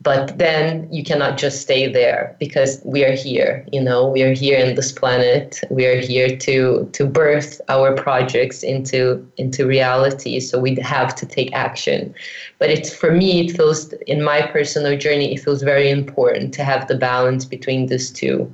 [0.00, 4.32] But then you cannot just stay there because we are here, you know, we are
[4.32, 5.60] here in this planet.
[5.70, 10.38] We are here to to birth our projects into into reality.
[10.38, 12.14] So we have to take action.
[12.60, 16.64] But it's for me, it feels in my personal journey, it feels very important to
[16.64, 18.52] have the balance between these two.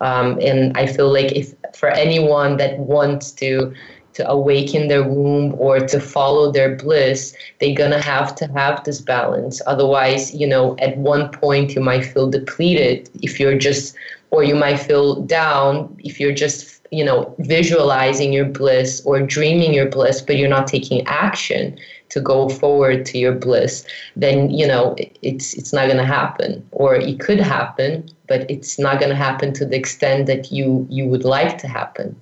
[0.00, 3.74] Um, and I feel like if for anyone that wants to
[4.18, 9.00] to awaken their womb or to follow their bliss, they're gonna have to have this
[9.00, 9.62] balance.
[9.68, 13.94] Otherwise, you know, at one point you might feel depleted if you're just,
[14.32, 19.72] or you might feel down if you're just, you know, visualizing your bliss or dreaming
[19.72, 23.84] your bliss, but you're not taking action to go forward to your bliss.
[24.16, 28.98] Then you know it's it's not gonna happen, or it could happen, but it's not
[28.98, 32.16] gonna happen to the extent that you you would like to happen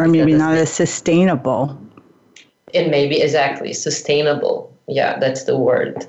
[0.00, 1.78] or maybe not as sustainable.
[2.72, 4.72] It may be exactly sustainable.
[4.88, 6.06] Yeah, that's the word.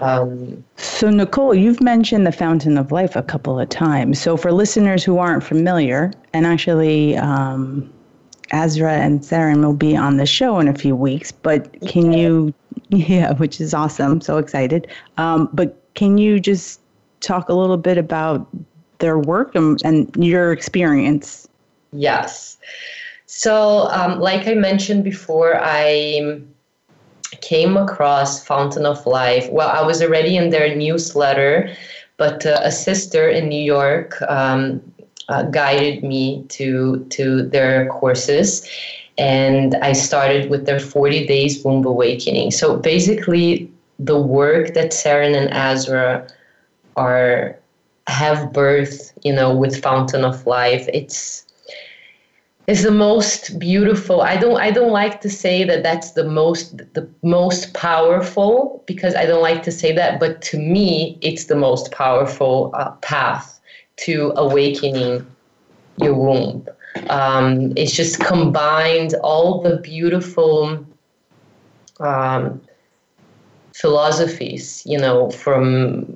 [0.00, 4.20] Um, so, Nicole, you've mentioned the Fountain of Life a couple of times.
[4.20, 7.92] So, for listeners who aren't familiar, and actually, um,
[8.52, 12.54] Azra and Seren will be on the show in a few weeks, but can you,
[12.88, 14.20] yeah, which is awesome.
[14.20, 14.86] So excited.
[15.16, 16.80] Um, but can you just
[17.20, 18.46] talk a little bit about
[18.98, 21.48] their work and, and your experience?
[21.92, 22.56] Yes.
[23.26, 26.40] So, um, like I mentioned before, I
[27.40, 29.48] came across Fountain of Life.
[29.50, 31.70] Well, I was already in their newsletter,
[32.16, 34.80] but uh, a sister in New York um,
[35.28, 38.68] uh, guided me to to their courses,
[39.16, 42.50] and I started with their 40 days womb awakening.
[42.50, 46.26] So basically, the work that Seren and Azra
[46.96, 47.58] are
[48.06, 51.43] have birth, you know, with Fountain of Life, it's
[52.66, 54.22] is the most beautiful.
[54.22, 59.14] I don't i don't like to say that that's the most the most powerful because
[59.14, 63.60] i don't like to say that but to me it's the most powerful uh, path
[63.96, 65.26] to awakening
[65.98, 66.66] your womb.
[67.08, 70.84] Um, it's just combined all the beautiful
[72.00, 72.60] um,
[73.74, 76.06] philosophies you know from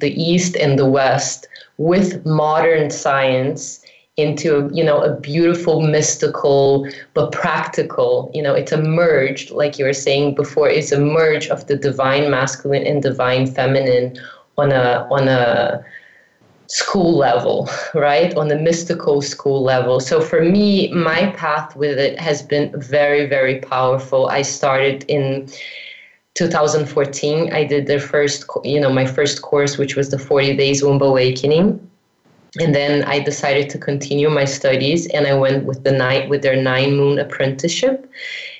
[0.00, 1.46] the east and the west
[1.78, 3.81] with modern science
[4.18, 9.86] into you know a beautiful mystical but practical you know it's a merge like you
[9.86, 14.14] were saying before it's a merge of the divine masculine and divine feminine
[14.58, 15.82] on a on a
[16.72, 18.34] school level right?
[18.34, 20.00] On the mystical school level.
[20.00, 24.28] So for me my path with it has been very very powerful.
[24.28, 25.48] I started in
[26.34, 30.82] 2014 i did the first you know my first course which was the 40 days
[30.82, 31.78] womb awakening
[32.60, 36.42] and then I decided to continue my studies and I went with the night with
[36.42, 38.10] their nine moon apprenticeship.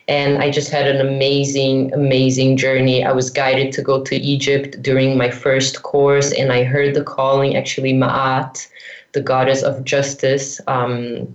[0.09, 3.05] And I just had an amazing amazing journey.
[3.05, 7.05] I was guided to go to Egypt during my first course and I heard the
[7.05, 8.66] calling actually Ma'at
[9.12, 11.28] the goddess of justice um,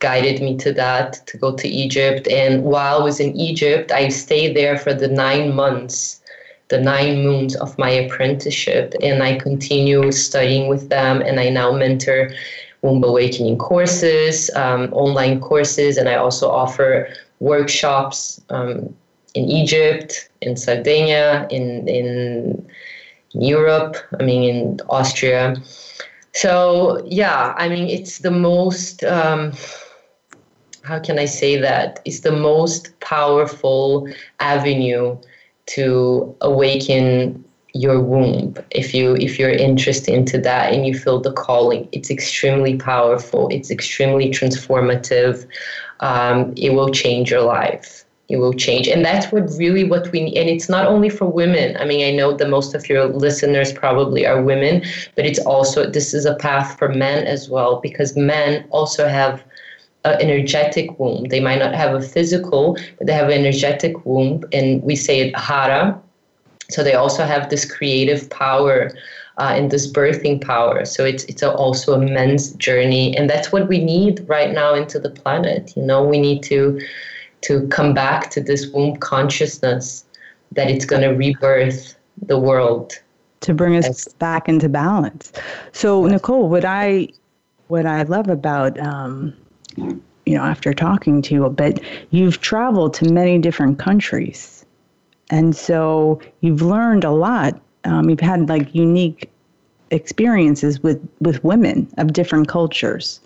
[0.00, 2.28] guided me to that to go to Egypt.
[2.28, 6.21] And while I was in Egypt I stayed there for the 9 months
[6.72, 11.70] the nine moons of my apprenticeship and I continue studying with them and I now
[11.70, 12.30] mentor
[12.80, 17.08] womb awakening courses, um, online courses, and I also offer
[17.40, 18.92] workshops um,
[19.34, 22.66] in Egypt, in Sardinia, in, in
[23.32, 25.54] Europe, I mean, in Austria.
[26.32, 29.52] So, yeah, I mean, it's the most, um,
[30.82, 32.00] how can I say that?
[32.06, 34.08] It's the most powerful
[34.40, 35.18] avenue
[35.66, 37.44] to awaken
[37.74, 38.54] your womb.
[38.70, 43.48] If you if you're interested into that and you feel the calling it's extremely powerful.
[43.50, 45.46] It's extremely transformative.
[46.00, 48.04] Um, it will change your life.
[48.28, 48.88] It will change.
[48.88, 50.36] And that's what really what we need.
[50.36, 51.76] And it's not only for women.
[51.78, 54.82] I mean i know that most of your listeners probably are women
[55.16, 59.42] but it's also this is a path for men as well because men also have
[60.04, 64.42] an energetic womb they might not have a physical but they have an energetic womb
[64.52, 66.00] and we say it hara
[66.70, 68.90] so they also have this creative power
[69.38, 70.84] uh, and this birthing power.
[70.84, 74.74] So it's it's a, also a men's journey, and that's what we need right now
[74.74, 75.72] into the planet.
[75.76, 76.80] You know, we need to
[77.42, 80.04] to come back to this womb consciousness
[80.52, 81.96] that it's going to rebirth
[82.26, 83.00] the world
[83.40, 85.32] to bring us back into balance.
[85.72, 87.08] So Nicole, what I
[87.68, 89.34] what I love about um,
[89.76, 94.62] you know after talking to you a bit, you've traveled to many different countries
[95.32, 97.58] and so you've learned a lot.
[97.84, 99.30] Um, you've had like unique
[99.90, 103.18] experiences with, with women of different cultures.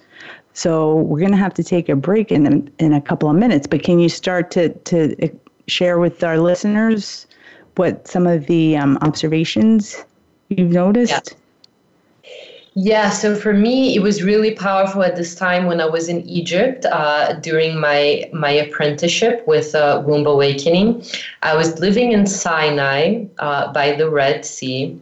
[0.53, 3.67] So we're going to have to take a break in in a couple of minutes.
[3.67, 5.31] But can you start to to
[5.67, 7.27] share with our listeners
[7.75, 10.03] what some of the um, observations
[10.49, 11.11] you've noticed?
[11.11, 11.37] Yeah.
[12.79, 16.21] Yeah, so for me, it was really powerful at this time when I was in
[16.29, 21.03] Egypt uh, during my my apprenticeship with uh, Womb Awakening.
[21.43, 24.95] I was living in Sinai uh, by the Red Sea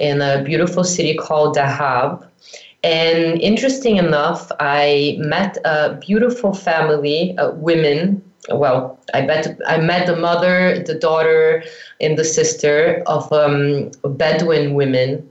[0.00, 2.26] in a beautiful city called Dahab.
[2.82, 8.24] And interesting enough, I met a beautiful family, uh, women.
[8.50, 11.62] Well, I met I met the mother, the daughter,
[12.00, 15.29] and the sister of um, Bedouin women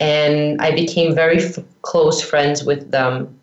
[0.00, 3.34] and I became very f- close friends with them.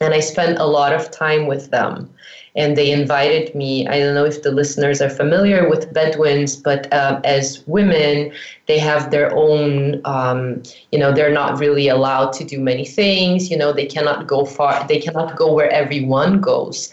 [0.00, 2.10] And I spent a lot of time with them.
[2.56, 3.86] And they invited me.
[3.88, 8.32] I don't know if the listeners are familiar with Bedouins, but um, as women,
[8.66, 13.50] they have their own, um, you know, they're not really allowed to do many things.
[13.50, 16.90] You know, they cannot go far, they cannot go where everyone goes.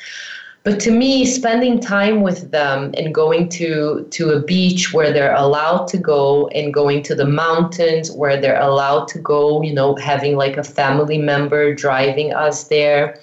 [0.64, 5.34] But to me, spending time with them and going to, to a beach where they're
[5.34, 9.96] allowed to go and going to the mountains where they're allowed to go, you know,
[9.96, 13.20] having like a family member driving us there.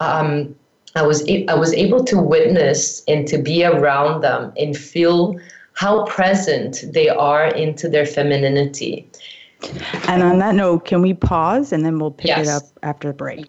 [0.00, 0.54] Um,
[0.94, 5.38] I was I was able to witness and to be around them and feel
[5.74, 9.06] how present they are into their femininity.
[10.08, 12.46] And on that note, can we pause and then we'll pick yes.
[12.46, 13.48] it up after the break?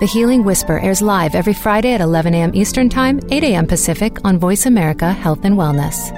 [0.00, 2.50] The Healing Whisper airs live every Friday at 11 a.m.
[2.52, 3.64] Eastern Time, 8 a.m.
[3.64, 6.10] Pacific on Voice America Health and Wellness.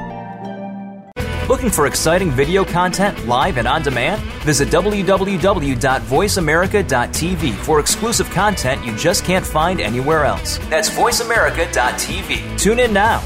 [1.47, 4.23] Looking for exciting video content live and on demand?
[4.45, 10.57] Visit www.voiceamerica.tv for exclusive content you just can't find anywhere else.
[10.71, 12.59] That's voiceamerica.tv.
[12.59, 13.23] Tune in now.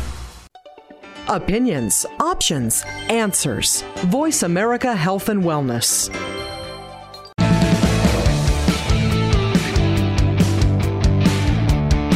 [1.29, 3.83] Opinions, options, answers.
[4.07, 6.11] Voice America Health and Wellness.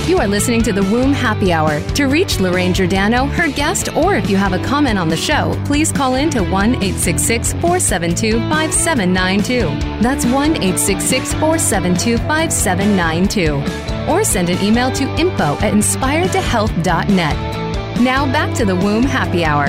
[0.07, 1.81] You are listening to the Womb Happy Hour.
[1.95, 5.59] To reach Lorraine Giordano, her guest, or if you have a comment on the show,
[5.65, 9.61] please call in to 1 866 472 5792.
[10.03, 14.13] That's 1 866 472 5792.
[14.13, 17.99] or send an email to info at inspiredtohealth.net.
[18.03, 19.69] Now back to the Womb Happy Hour.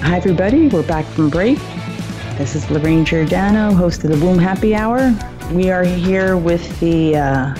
[0.00, 0.68] Hi, everybody.
[0.68, 1.58] We're back from break.
[2.38, 5.14] This is Lorraine Giordano, host of the Womb Happy Hour.
[5.52, 7.54] We are here with the uh,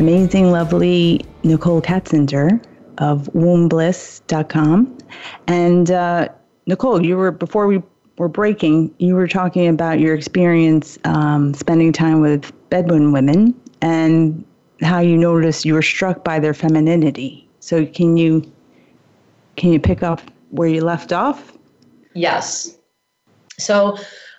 [0.00, 2.64] amazing, lovely Nicole Katzender
[2.98, 4.98] of wombbliss.com.
[5.46, 6.28] And uh,
[6.66, 7.82] Nicole, you were, before we
[8.18, 14.44] were breaking, you were talking about your experience um, spending time with Bedouin women and
[14.80, 17.48] how you noticed you were struck by their femininity.
[17.60, 18.50] So can you
[19.56, 20.20] can you pick up
[20.50, 21.52] where you left off?
[22.14, 22.78] Yes.
[23.58, 23.98] So,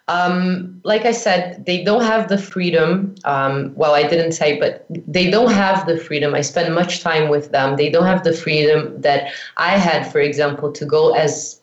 [0.10, 3.14] um, like I said, they don't have the freedom.
[3.26, 6.34] Um, well, I didn't say, but they don't have the freedom.
[6.34, 7.78] I spend much time with them.
[7.78, 11.62] They don't have the freedom that I had, for example, to go as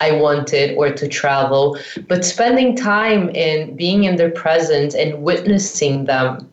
[0.00, 1.78] I wanted or to travel.
[2.06, 6.50] But spending time in being in their presence and witnessing them.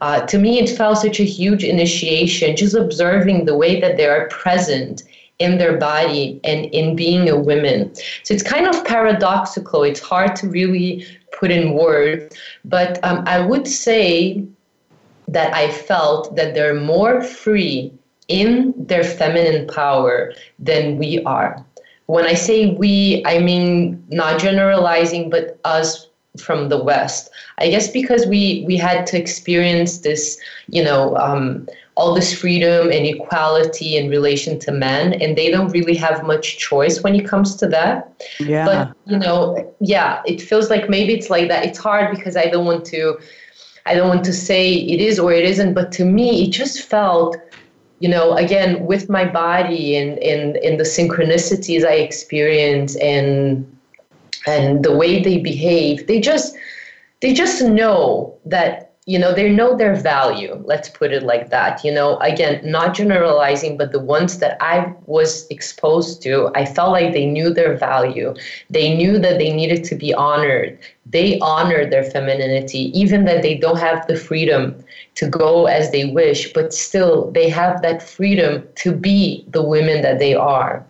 [0.00, 4.06] Uh, to me, it felt such a huge initiation, just observing the way that they
[4.06, 5.02] are present
[5.38, 7.92] in their body and in being a woman.
[8.22, 9.82] So it's kind of paradoxical.
[9.82, 11.04] It's hard to really
[11.38, 14.44] put in words, but um, I would say
[15.28, 17.92] that I felt that they're more free
[18.28, 21.64] in their feminine power than we are.
[22.06, 26.08] When I say we, I mean not generalizing, but us
[26.38, 27.30] from the West.
[27.58, 31.66] I guess because we we had to experience this, you know, um,
[31.96, 36.58] all this freedom and equality in relation to men, and they don't really have much
[36.58, 38.24] choice when it comes to that.
[38.40, 38.64] Yeah.
[38.64, 41.64] But you know, yeah, it feels like maybe it's like that.
[41.64, 43.18] It's hard because I don't want to.
[43.86, 46.82] I don't want to say it is or it isn't, but to me, it just
[46.82, 47.36] felt
[48.00, 53.64] you know again with my body and in in the synchronicities i experience and
[54.46, 56.56] and the way they behave they just
[57.20, 61.84] they just know that you know they know their value let's put it like that
[61.84, 66.90] you know again not generalizing but the ones that i was exposed to i felt
[66.90, 68.34] like they knew their value.
[68.70, 70.78] They knew that they needed to be honored.
[71.06, 74.82] They honor their femininity even that they don't have the freedom
[75.16, 80.02] to go as they wish but still they have that freedom to be the women
[80.02, 80.84] that they are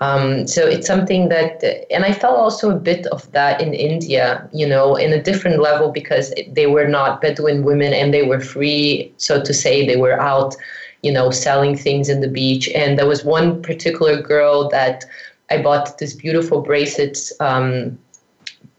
[0.00, 4.48] um, so it's something that, and I felt also a bit of that in India,
[4.52, 8.40] you know, in a different level because they were not Bedouin women and they were
[8.40, 10.54] free, so to say, they were out,
[11.02, 12.68] you know, selling things in the beach.
[12.70, 15.04] And there was one particular girl that
[15.50, 17.98] I bought this beautiful bracelets, um,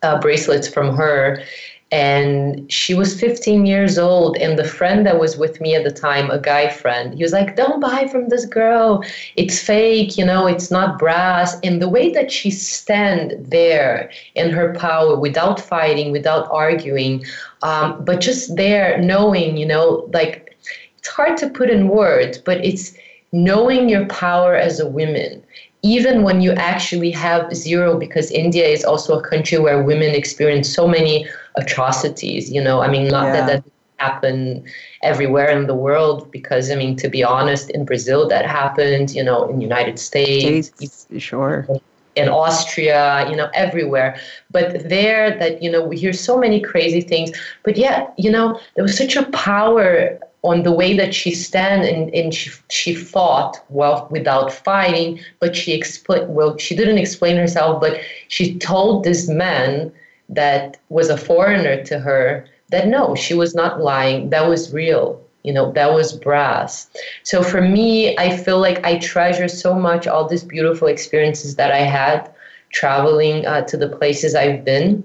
[0.03, 1.43] uh, bracelets from her,
[1.92, 5.92] and she was 15 years old and the friend that was with me at the
[5.92, 9.04] time a guy friend he was like don't buy from this girl.
[9.36, 11.60] It's fake you know it's not brass.
[11.64, 17.26] And the way that she stand there in her power without fighting without arguing
[17.64, 20.56] um, but just there knowing you know like
[20.98, 22.94] it's hard to put in words but it's
[23.32, 25.44] knowing your power as a woman
[25.82, 30.73] even when you actually have zero, because India is also a country where women experience
[30.73, 31.25] so many
[31.55, 32.51] atrocities.
[32.51, 33.34] You know, I mean, not yeah.
[33.34, 33.63] that that
[33.97, 34.63] happen
[35.03, 39.11] everywhere in the world, because I mean, to be honest, in Brazil that happened.
[39.11, 41.67] You know, in United States, States sure.
[42.15, 44.19] In Austria, you know, everywhere.
[44.51, 47.32] But there, that you know, we hear so many crazy things.
[47.63, 51.84] But yet, you know, there was such a power on the way that she stand
[51.84, 57.36] and, and she, she fought well without fighting but she explained well she didn't explain
[57.36, 59.92] herself but she told this man
[60.30, 64.30] that was a foreigner to her that no she was not lying.
[64.30, 66.90] That was real you know that was brass.
[67.24, 71.72] So for me i feel like i treasure so much all these beautiful experiences that
[71.72, 72.30] i had
[72.72, 75.04] traveling uh, to the places i've been.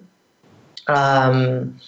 [0.87, 1.81] Um,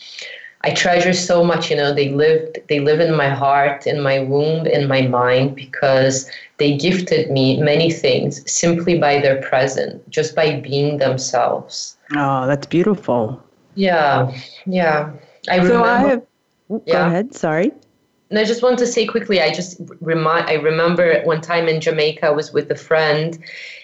[0.67, 4.19] I treasure so much, you know, they lived they live in my heart, in my
[4.19, 10.35] womb, in my mind because they gifted me many things simply by their presence, just
[10.35, 11.97] by being themselves.
[12.17, 13.41] Oh, that's beautiful.
[13.77, 14.37] Yeah.
[14.67, 15.13] Yeah.
[15.49, 16.23] I so remember, I have
[16.69, 16.95] yeah.
[16.95, 17.71] go ahead, sorry.
[18.31, 21.81] And I just want to say quickly, I just remind I remember one time in
[21.81, 23.39] Jamaica I was with a friend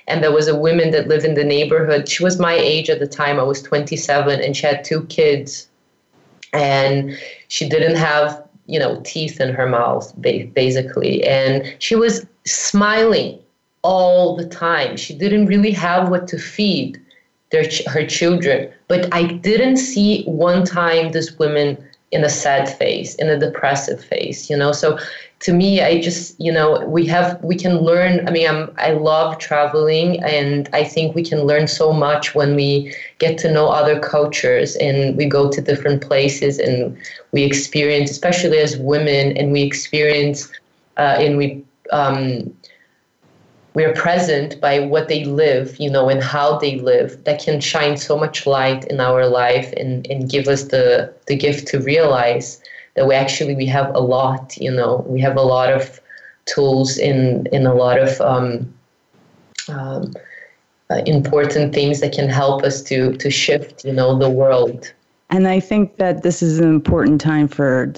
[0.09, 2.09] and there was a woman that lived in the neighborhood.
[2.09, 3.39] She was my age at the time.
[3.39, 5.68] I was 27 and she had two kids
[6.53, 11.24] and she didn't have you know teeth in her mouth basically.
[11.24, 13.38] And she was smiling
[13.82, 14.96] all the time.
[14.96, 17.00] She didn't really have what to feed
[17.50, 18.72] their her children.
[18.88, 21.78] But i didn't see one time this woman
[22.13, 24.71] in a sad phase, in a depressive phase, you know.
[24.71, 24.99] So
[25.41, 28.29] to me, I just, you know, we have, we can learn.
[28.29, 32.55] I mean, I'm, I love traveling, and I think we can learn so much when
[32.55, 36.97] we get to know other cultures and we go to different places and
[37.33, 40.53] we experience, especially as women, and we experience
[40.99, 42.55] uh, and we, um,
[43.75, 47.25] we are present by what they live, you know, and how they live.
[47.25, 51.37] That can shine so much light in our life and, and give us the, the
[51.37, 52.61] gift to realize
[52.95, 56.01] that we actually we have a lot you know we have a lot of
[56.47, 58.73] tools in in a lot of um,
[59.68, 60.12] um,
[60.91, 64.93] uh, important things that can help us to to shift you know the world
[65.31, 67.91] and I think that this is an important time for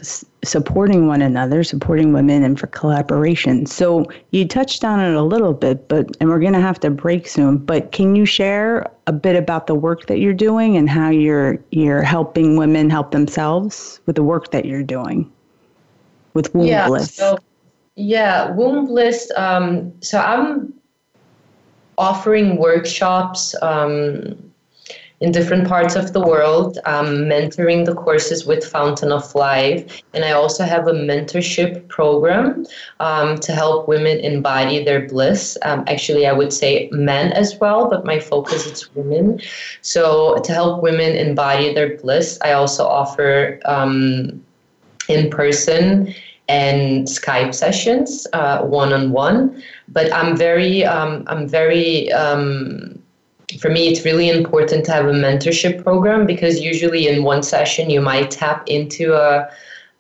[0.44, 3.66] supporting one another, supporting women, and for collaboration.
[3.66, 6.90] So you touched on it a little bit, but and we're going to have to
[6.90, 7.58] break soon.
[7.58, 11.58] But can you share a bit about the work that you're doing and how you're
[11.70, 15.30] you're helping women help themselves with the work that you're doing
[16.34, 17.14] with Womb yeah, Bliss?
[17.14, 17.38] So,
[17.96, 19.30] yeah, Womb Bliss.
[19.36, 20.74] Um, so I'm
[21.98, 23.54] offering workshops.
[23.62, 24.52] Um,
[25.20, 30.02] in different parts of the world, um, mentoring the courses with Fountain of Life.
[30.12, 32.66] And I also have a mentorship program
[33.00, 35.56] um, to help women embody their bliss.
[35.62, 39.40] Um, actually, I would say men as well, but my focus is women.
[39.82, 44.44] So to help women embody their bliss, I also offer um,
[45.08, 46.12] in person
[46.48, 49.62] and Skype sessions, one on one.
[49.88, 53.00] But I'm very, um, I'm very um,
[53.60, 57.90] for me, it's really important to have a mentorship program because usually in one session
[57.90, 59.48] you might tap into a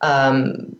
[0.00, 0.76] um,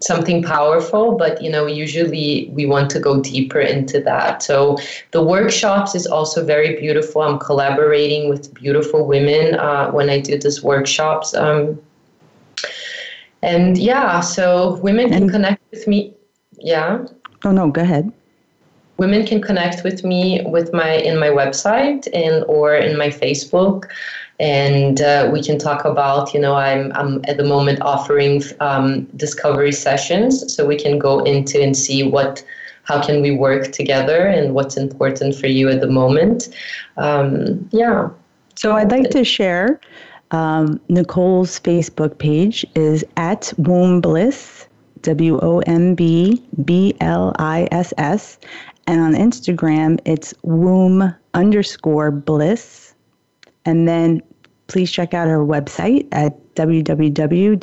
[0.00, 4.42] something powerful, but you know usually we want to go deeper into that.
[4.42, 4.78] So
[5.10, 7.22] the workshops is also very beautiful.
[7.22, 11.34] I'm collaborating with beautiful women uh, when I do these workshops.
[11.34, 11.80] Um,
[13.42, 16.14] and yeah, so women can connect with me.
[16.58, 17.06] Yeah.
[17.44, 18.12] Oh no, go ahead
[19.00, 23.88] women can connect with me with my in my website and or in my Facebook,
[24.38, 26.34] and uh, we can talk about.
[26.34, 31.20] You know, I'm I'm at the moment offering um, discovery sessions, so we can go
[31.20, 32.44] into and see what
[32.84, 36.54] how can we work together and what's important for you at the moment.
[36.96, 38.10] Um, yeah.
[38.56, 39.80] So I'd like to share.
[40.32, 44.68] Um, Nicole's Facebook page is at Womb Bliss,
[45.02, 48.38] W O M B B L I S S.
[48.90, 52.92] And on Instagram, it's womb underscore bliss.
[53.64, 54.20] And then
[54.66, 57.62] please check out our website at www.womb,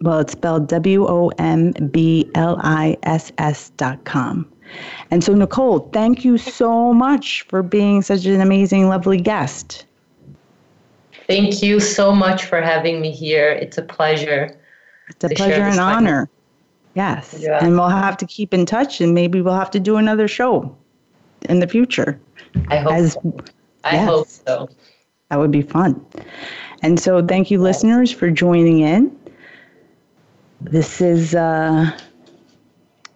[0.00, 4.50] well, it's spelled W O M B L I S S dot com.
[5.10, 9.84] And so, Nicole, thank you so much for being such an amazing, lovely guest.
[11.26, 13.50] Thank you so much for having me here.
[13.50, 14.58] It's a pleasure.
[15.10, 16.30] It's a pleasure and honor.
[16.98, 17.32] Yes.
[17.38, 17.64] Yeah.
[17.64, 20.76] And we'll have to keep in touch and maybe we'll have to do another show
[21.48, 22.18] in the future.
[22.70, 23.36] I hope As, so.
[23.84, 24.68] I yes, hope so.
[25.28, 26.04] That would be fun.
[26.82, 29.16] And so thank you listeners for joining in.
[30.60, 31.96] This is uh,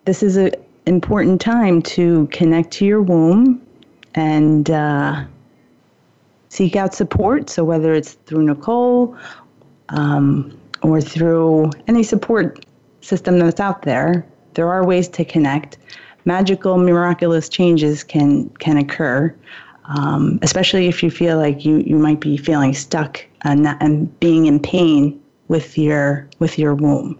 [0.04, 0.52] this is an
[0.86, 3.60] important time to connect to your womb
[4.14, 5.24] and uh,
[6.50, 7.50] seek out support.
[7.50, 9.16] So whether it's through Nicole
[9.88, 12.64] um, or through any support
[13.02, 15.78] system that's out there, there are ways to connect.
[16.24, 19.34] Magical, miraculous changes can can occur,
[19.84, 24.46] um, especially if you feel like you, you might be feeling stuck and, and being
[24.46, 27.18] in pain with your with your womb.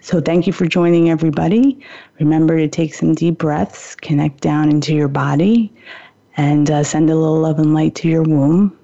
[0.00, 1.78] So thank you for joining everybody.
[2.18, 5.72] Remember to take some deep breaths, connect down into your body,
[6.36, 8.76] and uh, send a little love and light to your womb.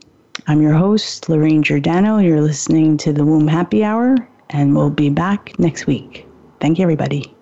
[0.47, 2.19] I'm your host, Lorraine Giordano.
[2.19, 4.17] You're listening to the Womb Happy Hour,
[4.51, 6.27] and we'll be back next week.
[6.61, 7.33] Thank you, everybody.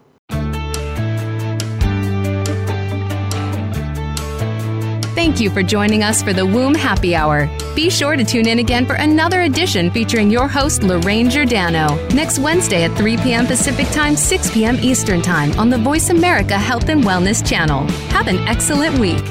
[5.15, 7.49] Thank you for joining us for the Womb Happy Hour.
[7.75, 12.39] Be sure to tune in again for another edition featuring your host, Lorraine Giordano, next
[12.39, 13.47] Wednesday at 3 p.m.
[13.47, 14.77] Pacific Time, 6 p.m.
[14.83, 17.89] Eastern Time on the Voice America Health and Wellness channel.
[18.11, 19.25] Have an excellent week.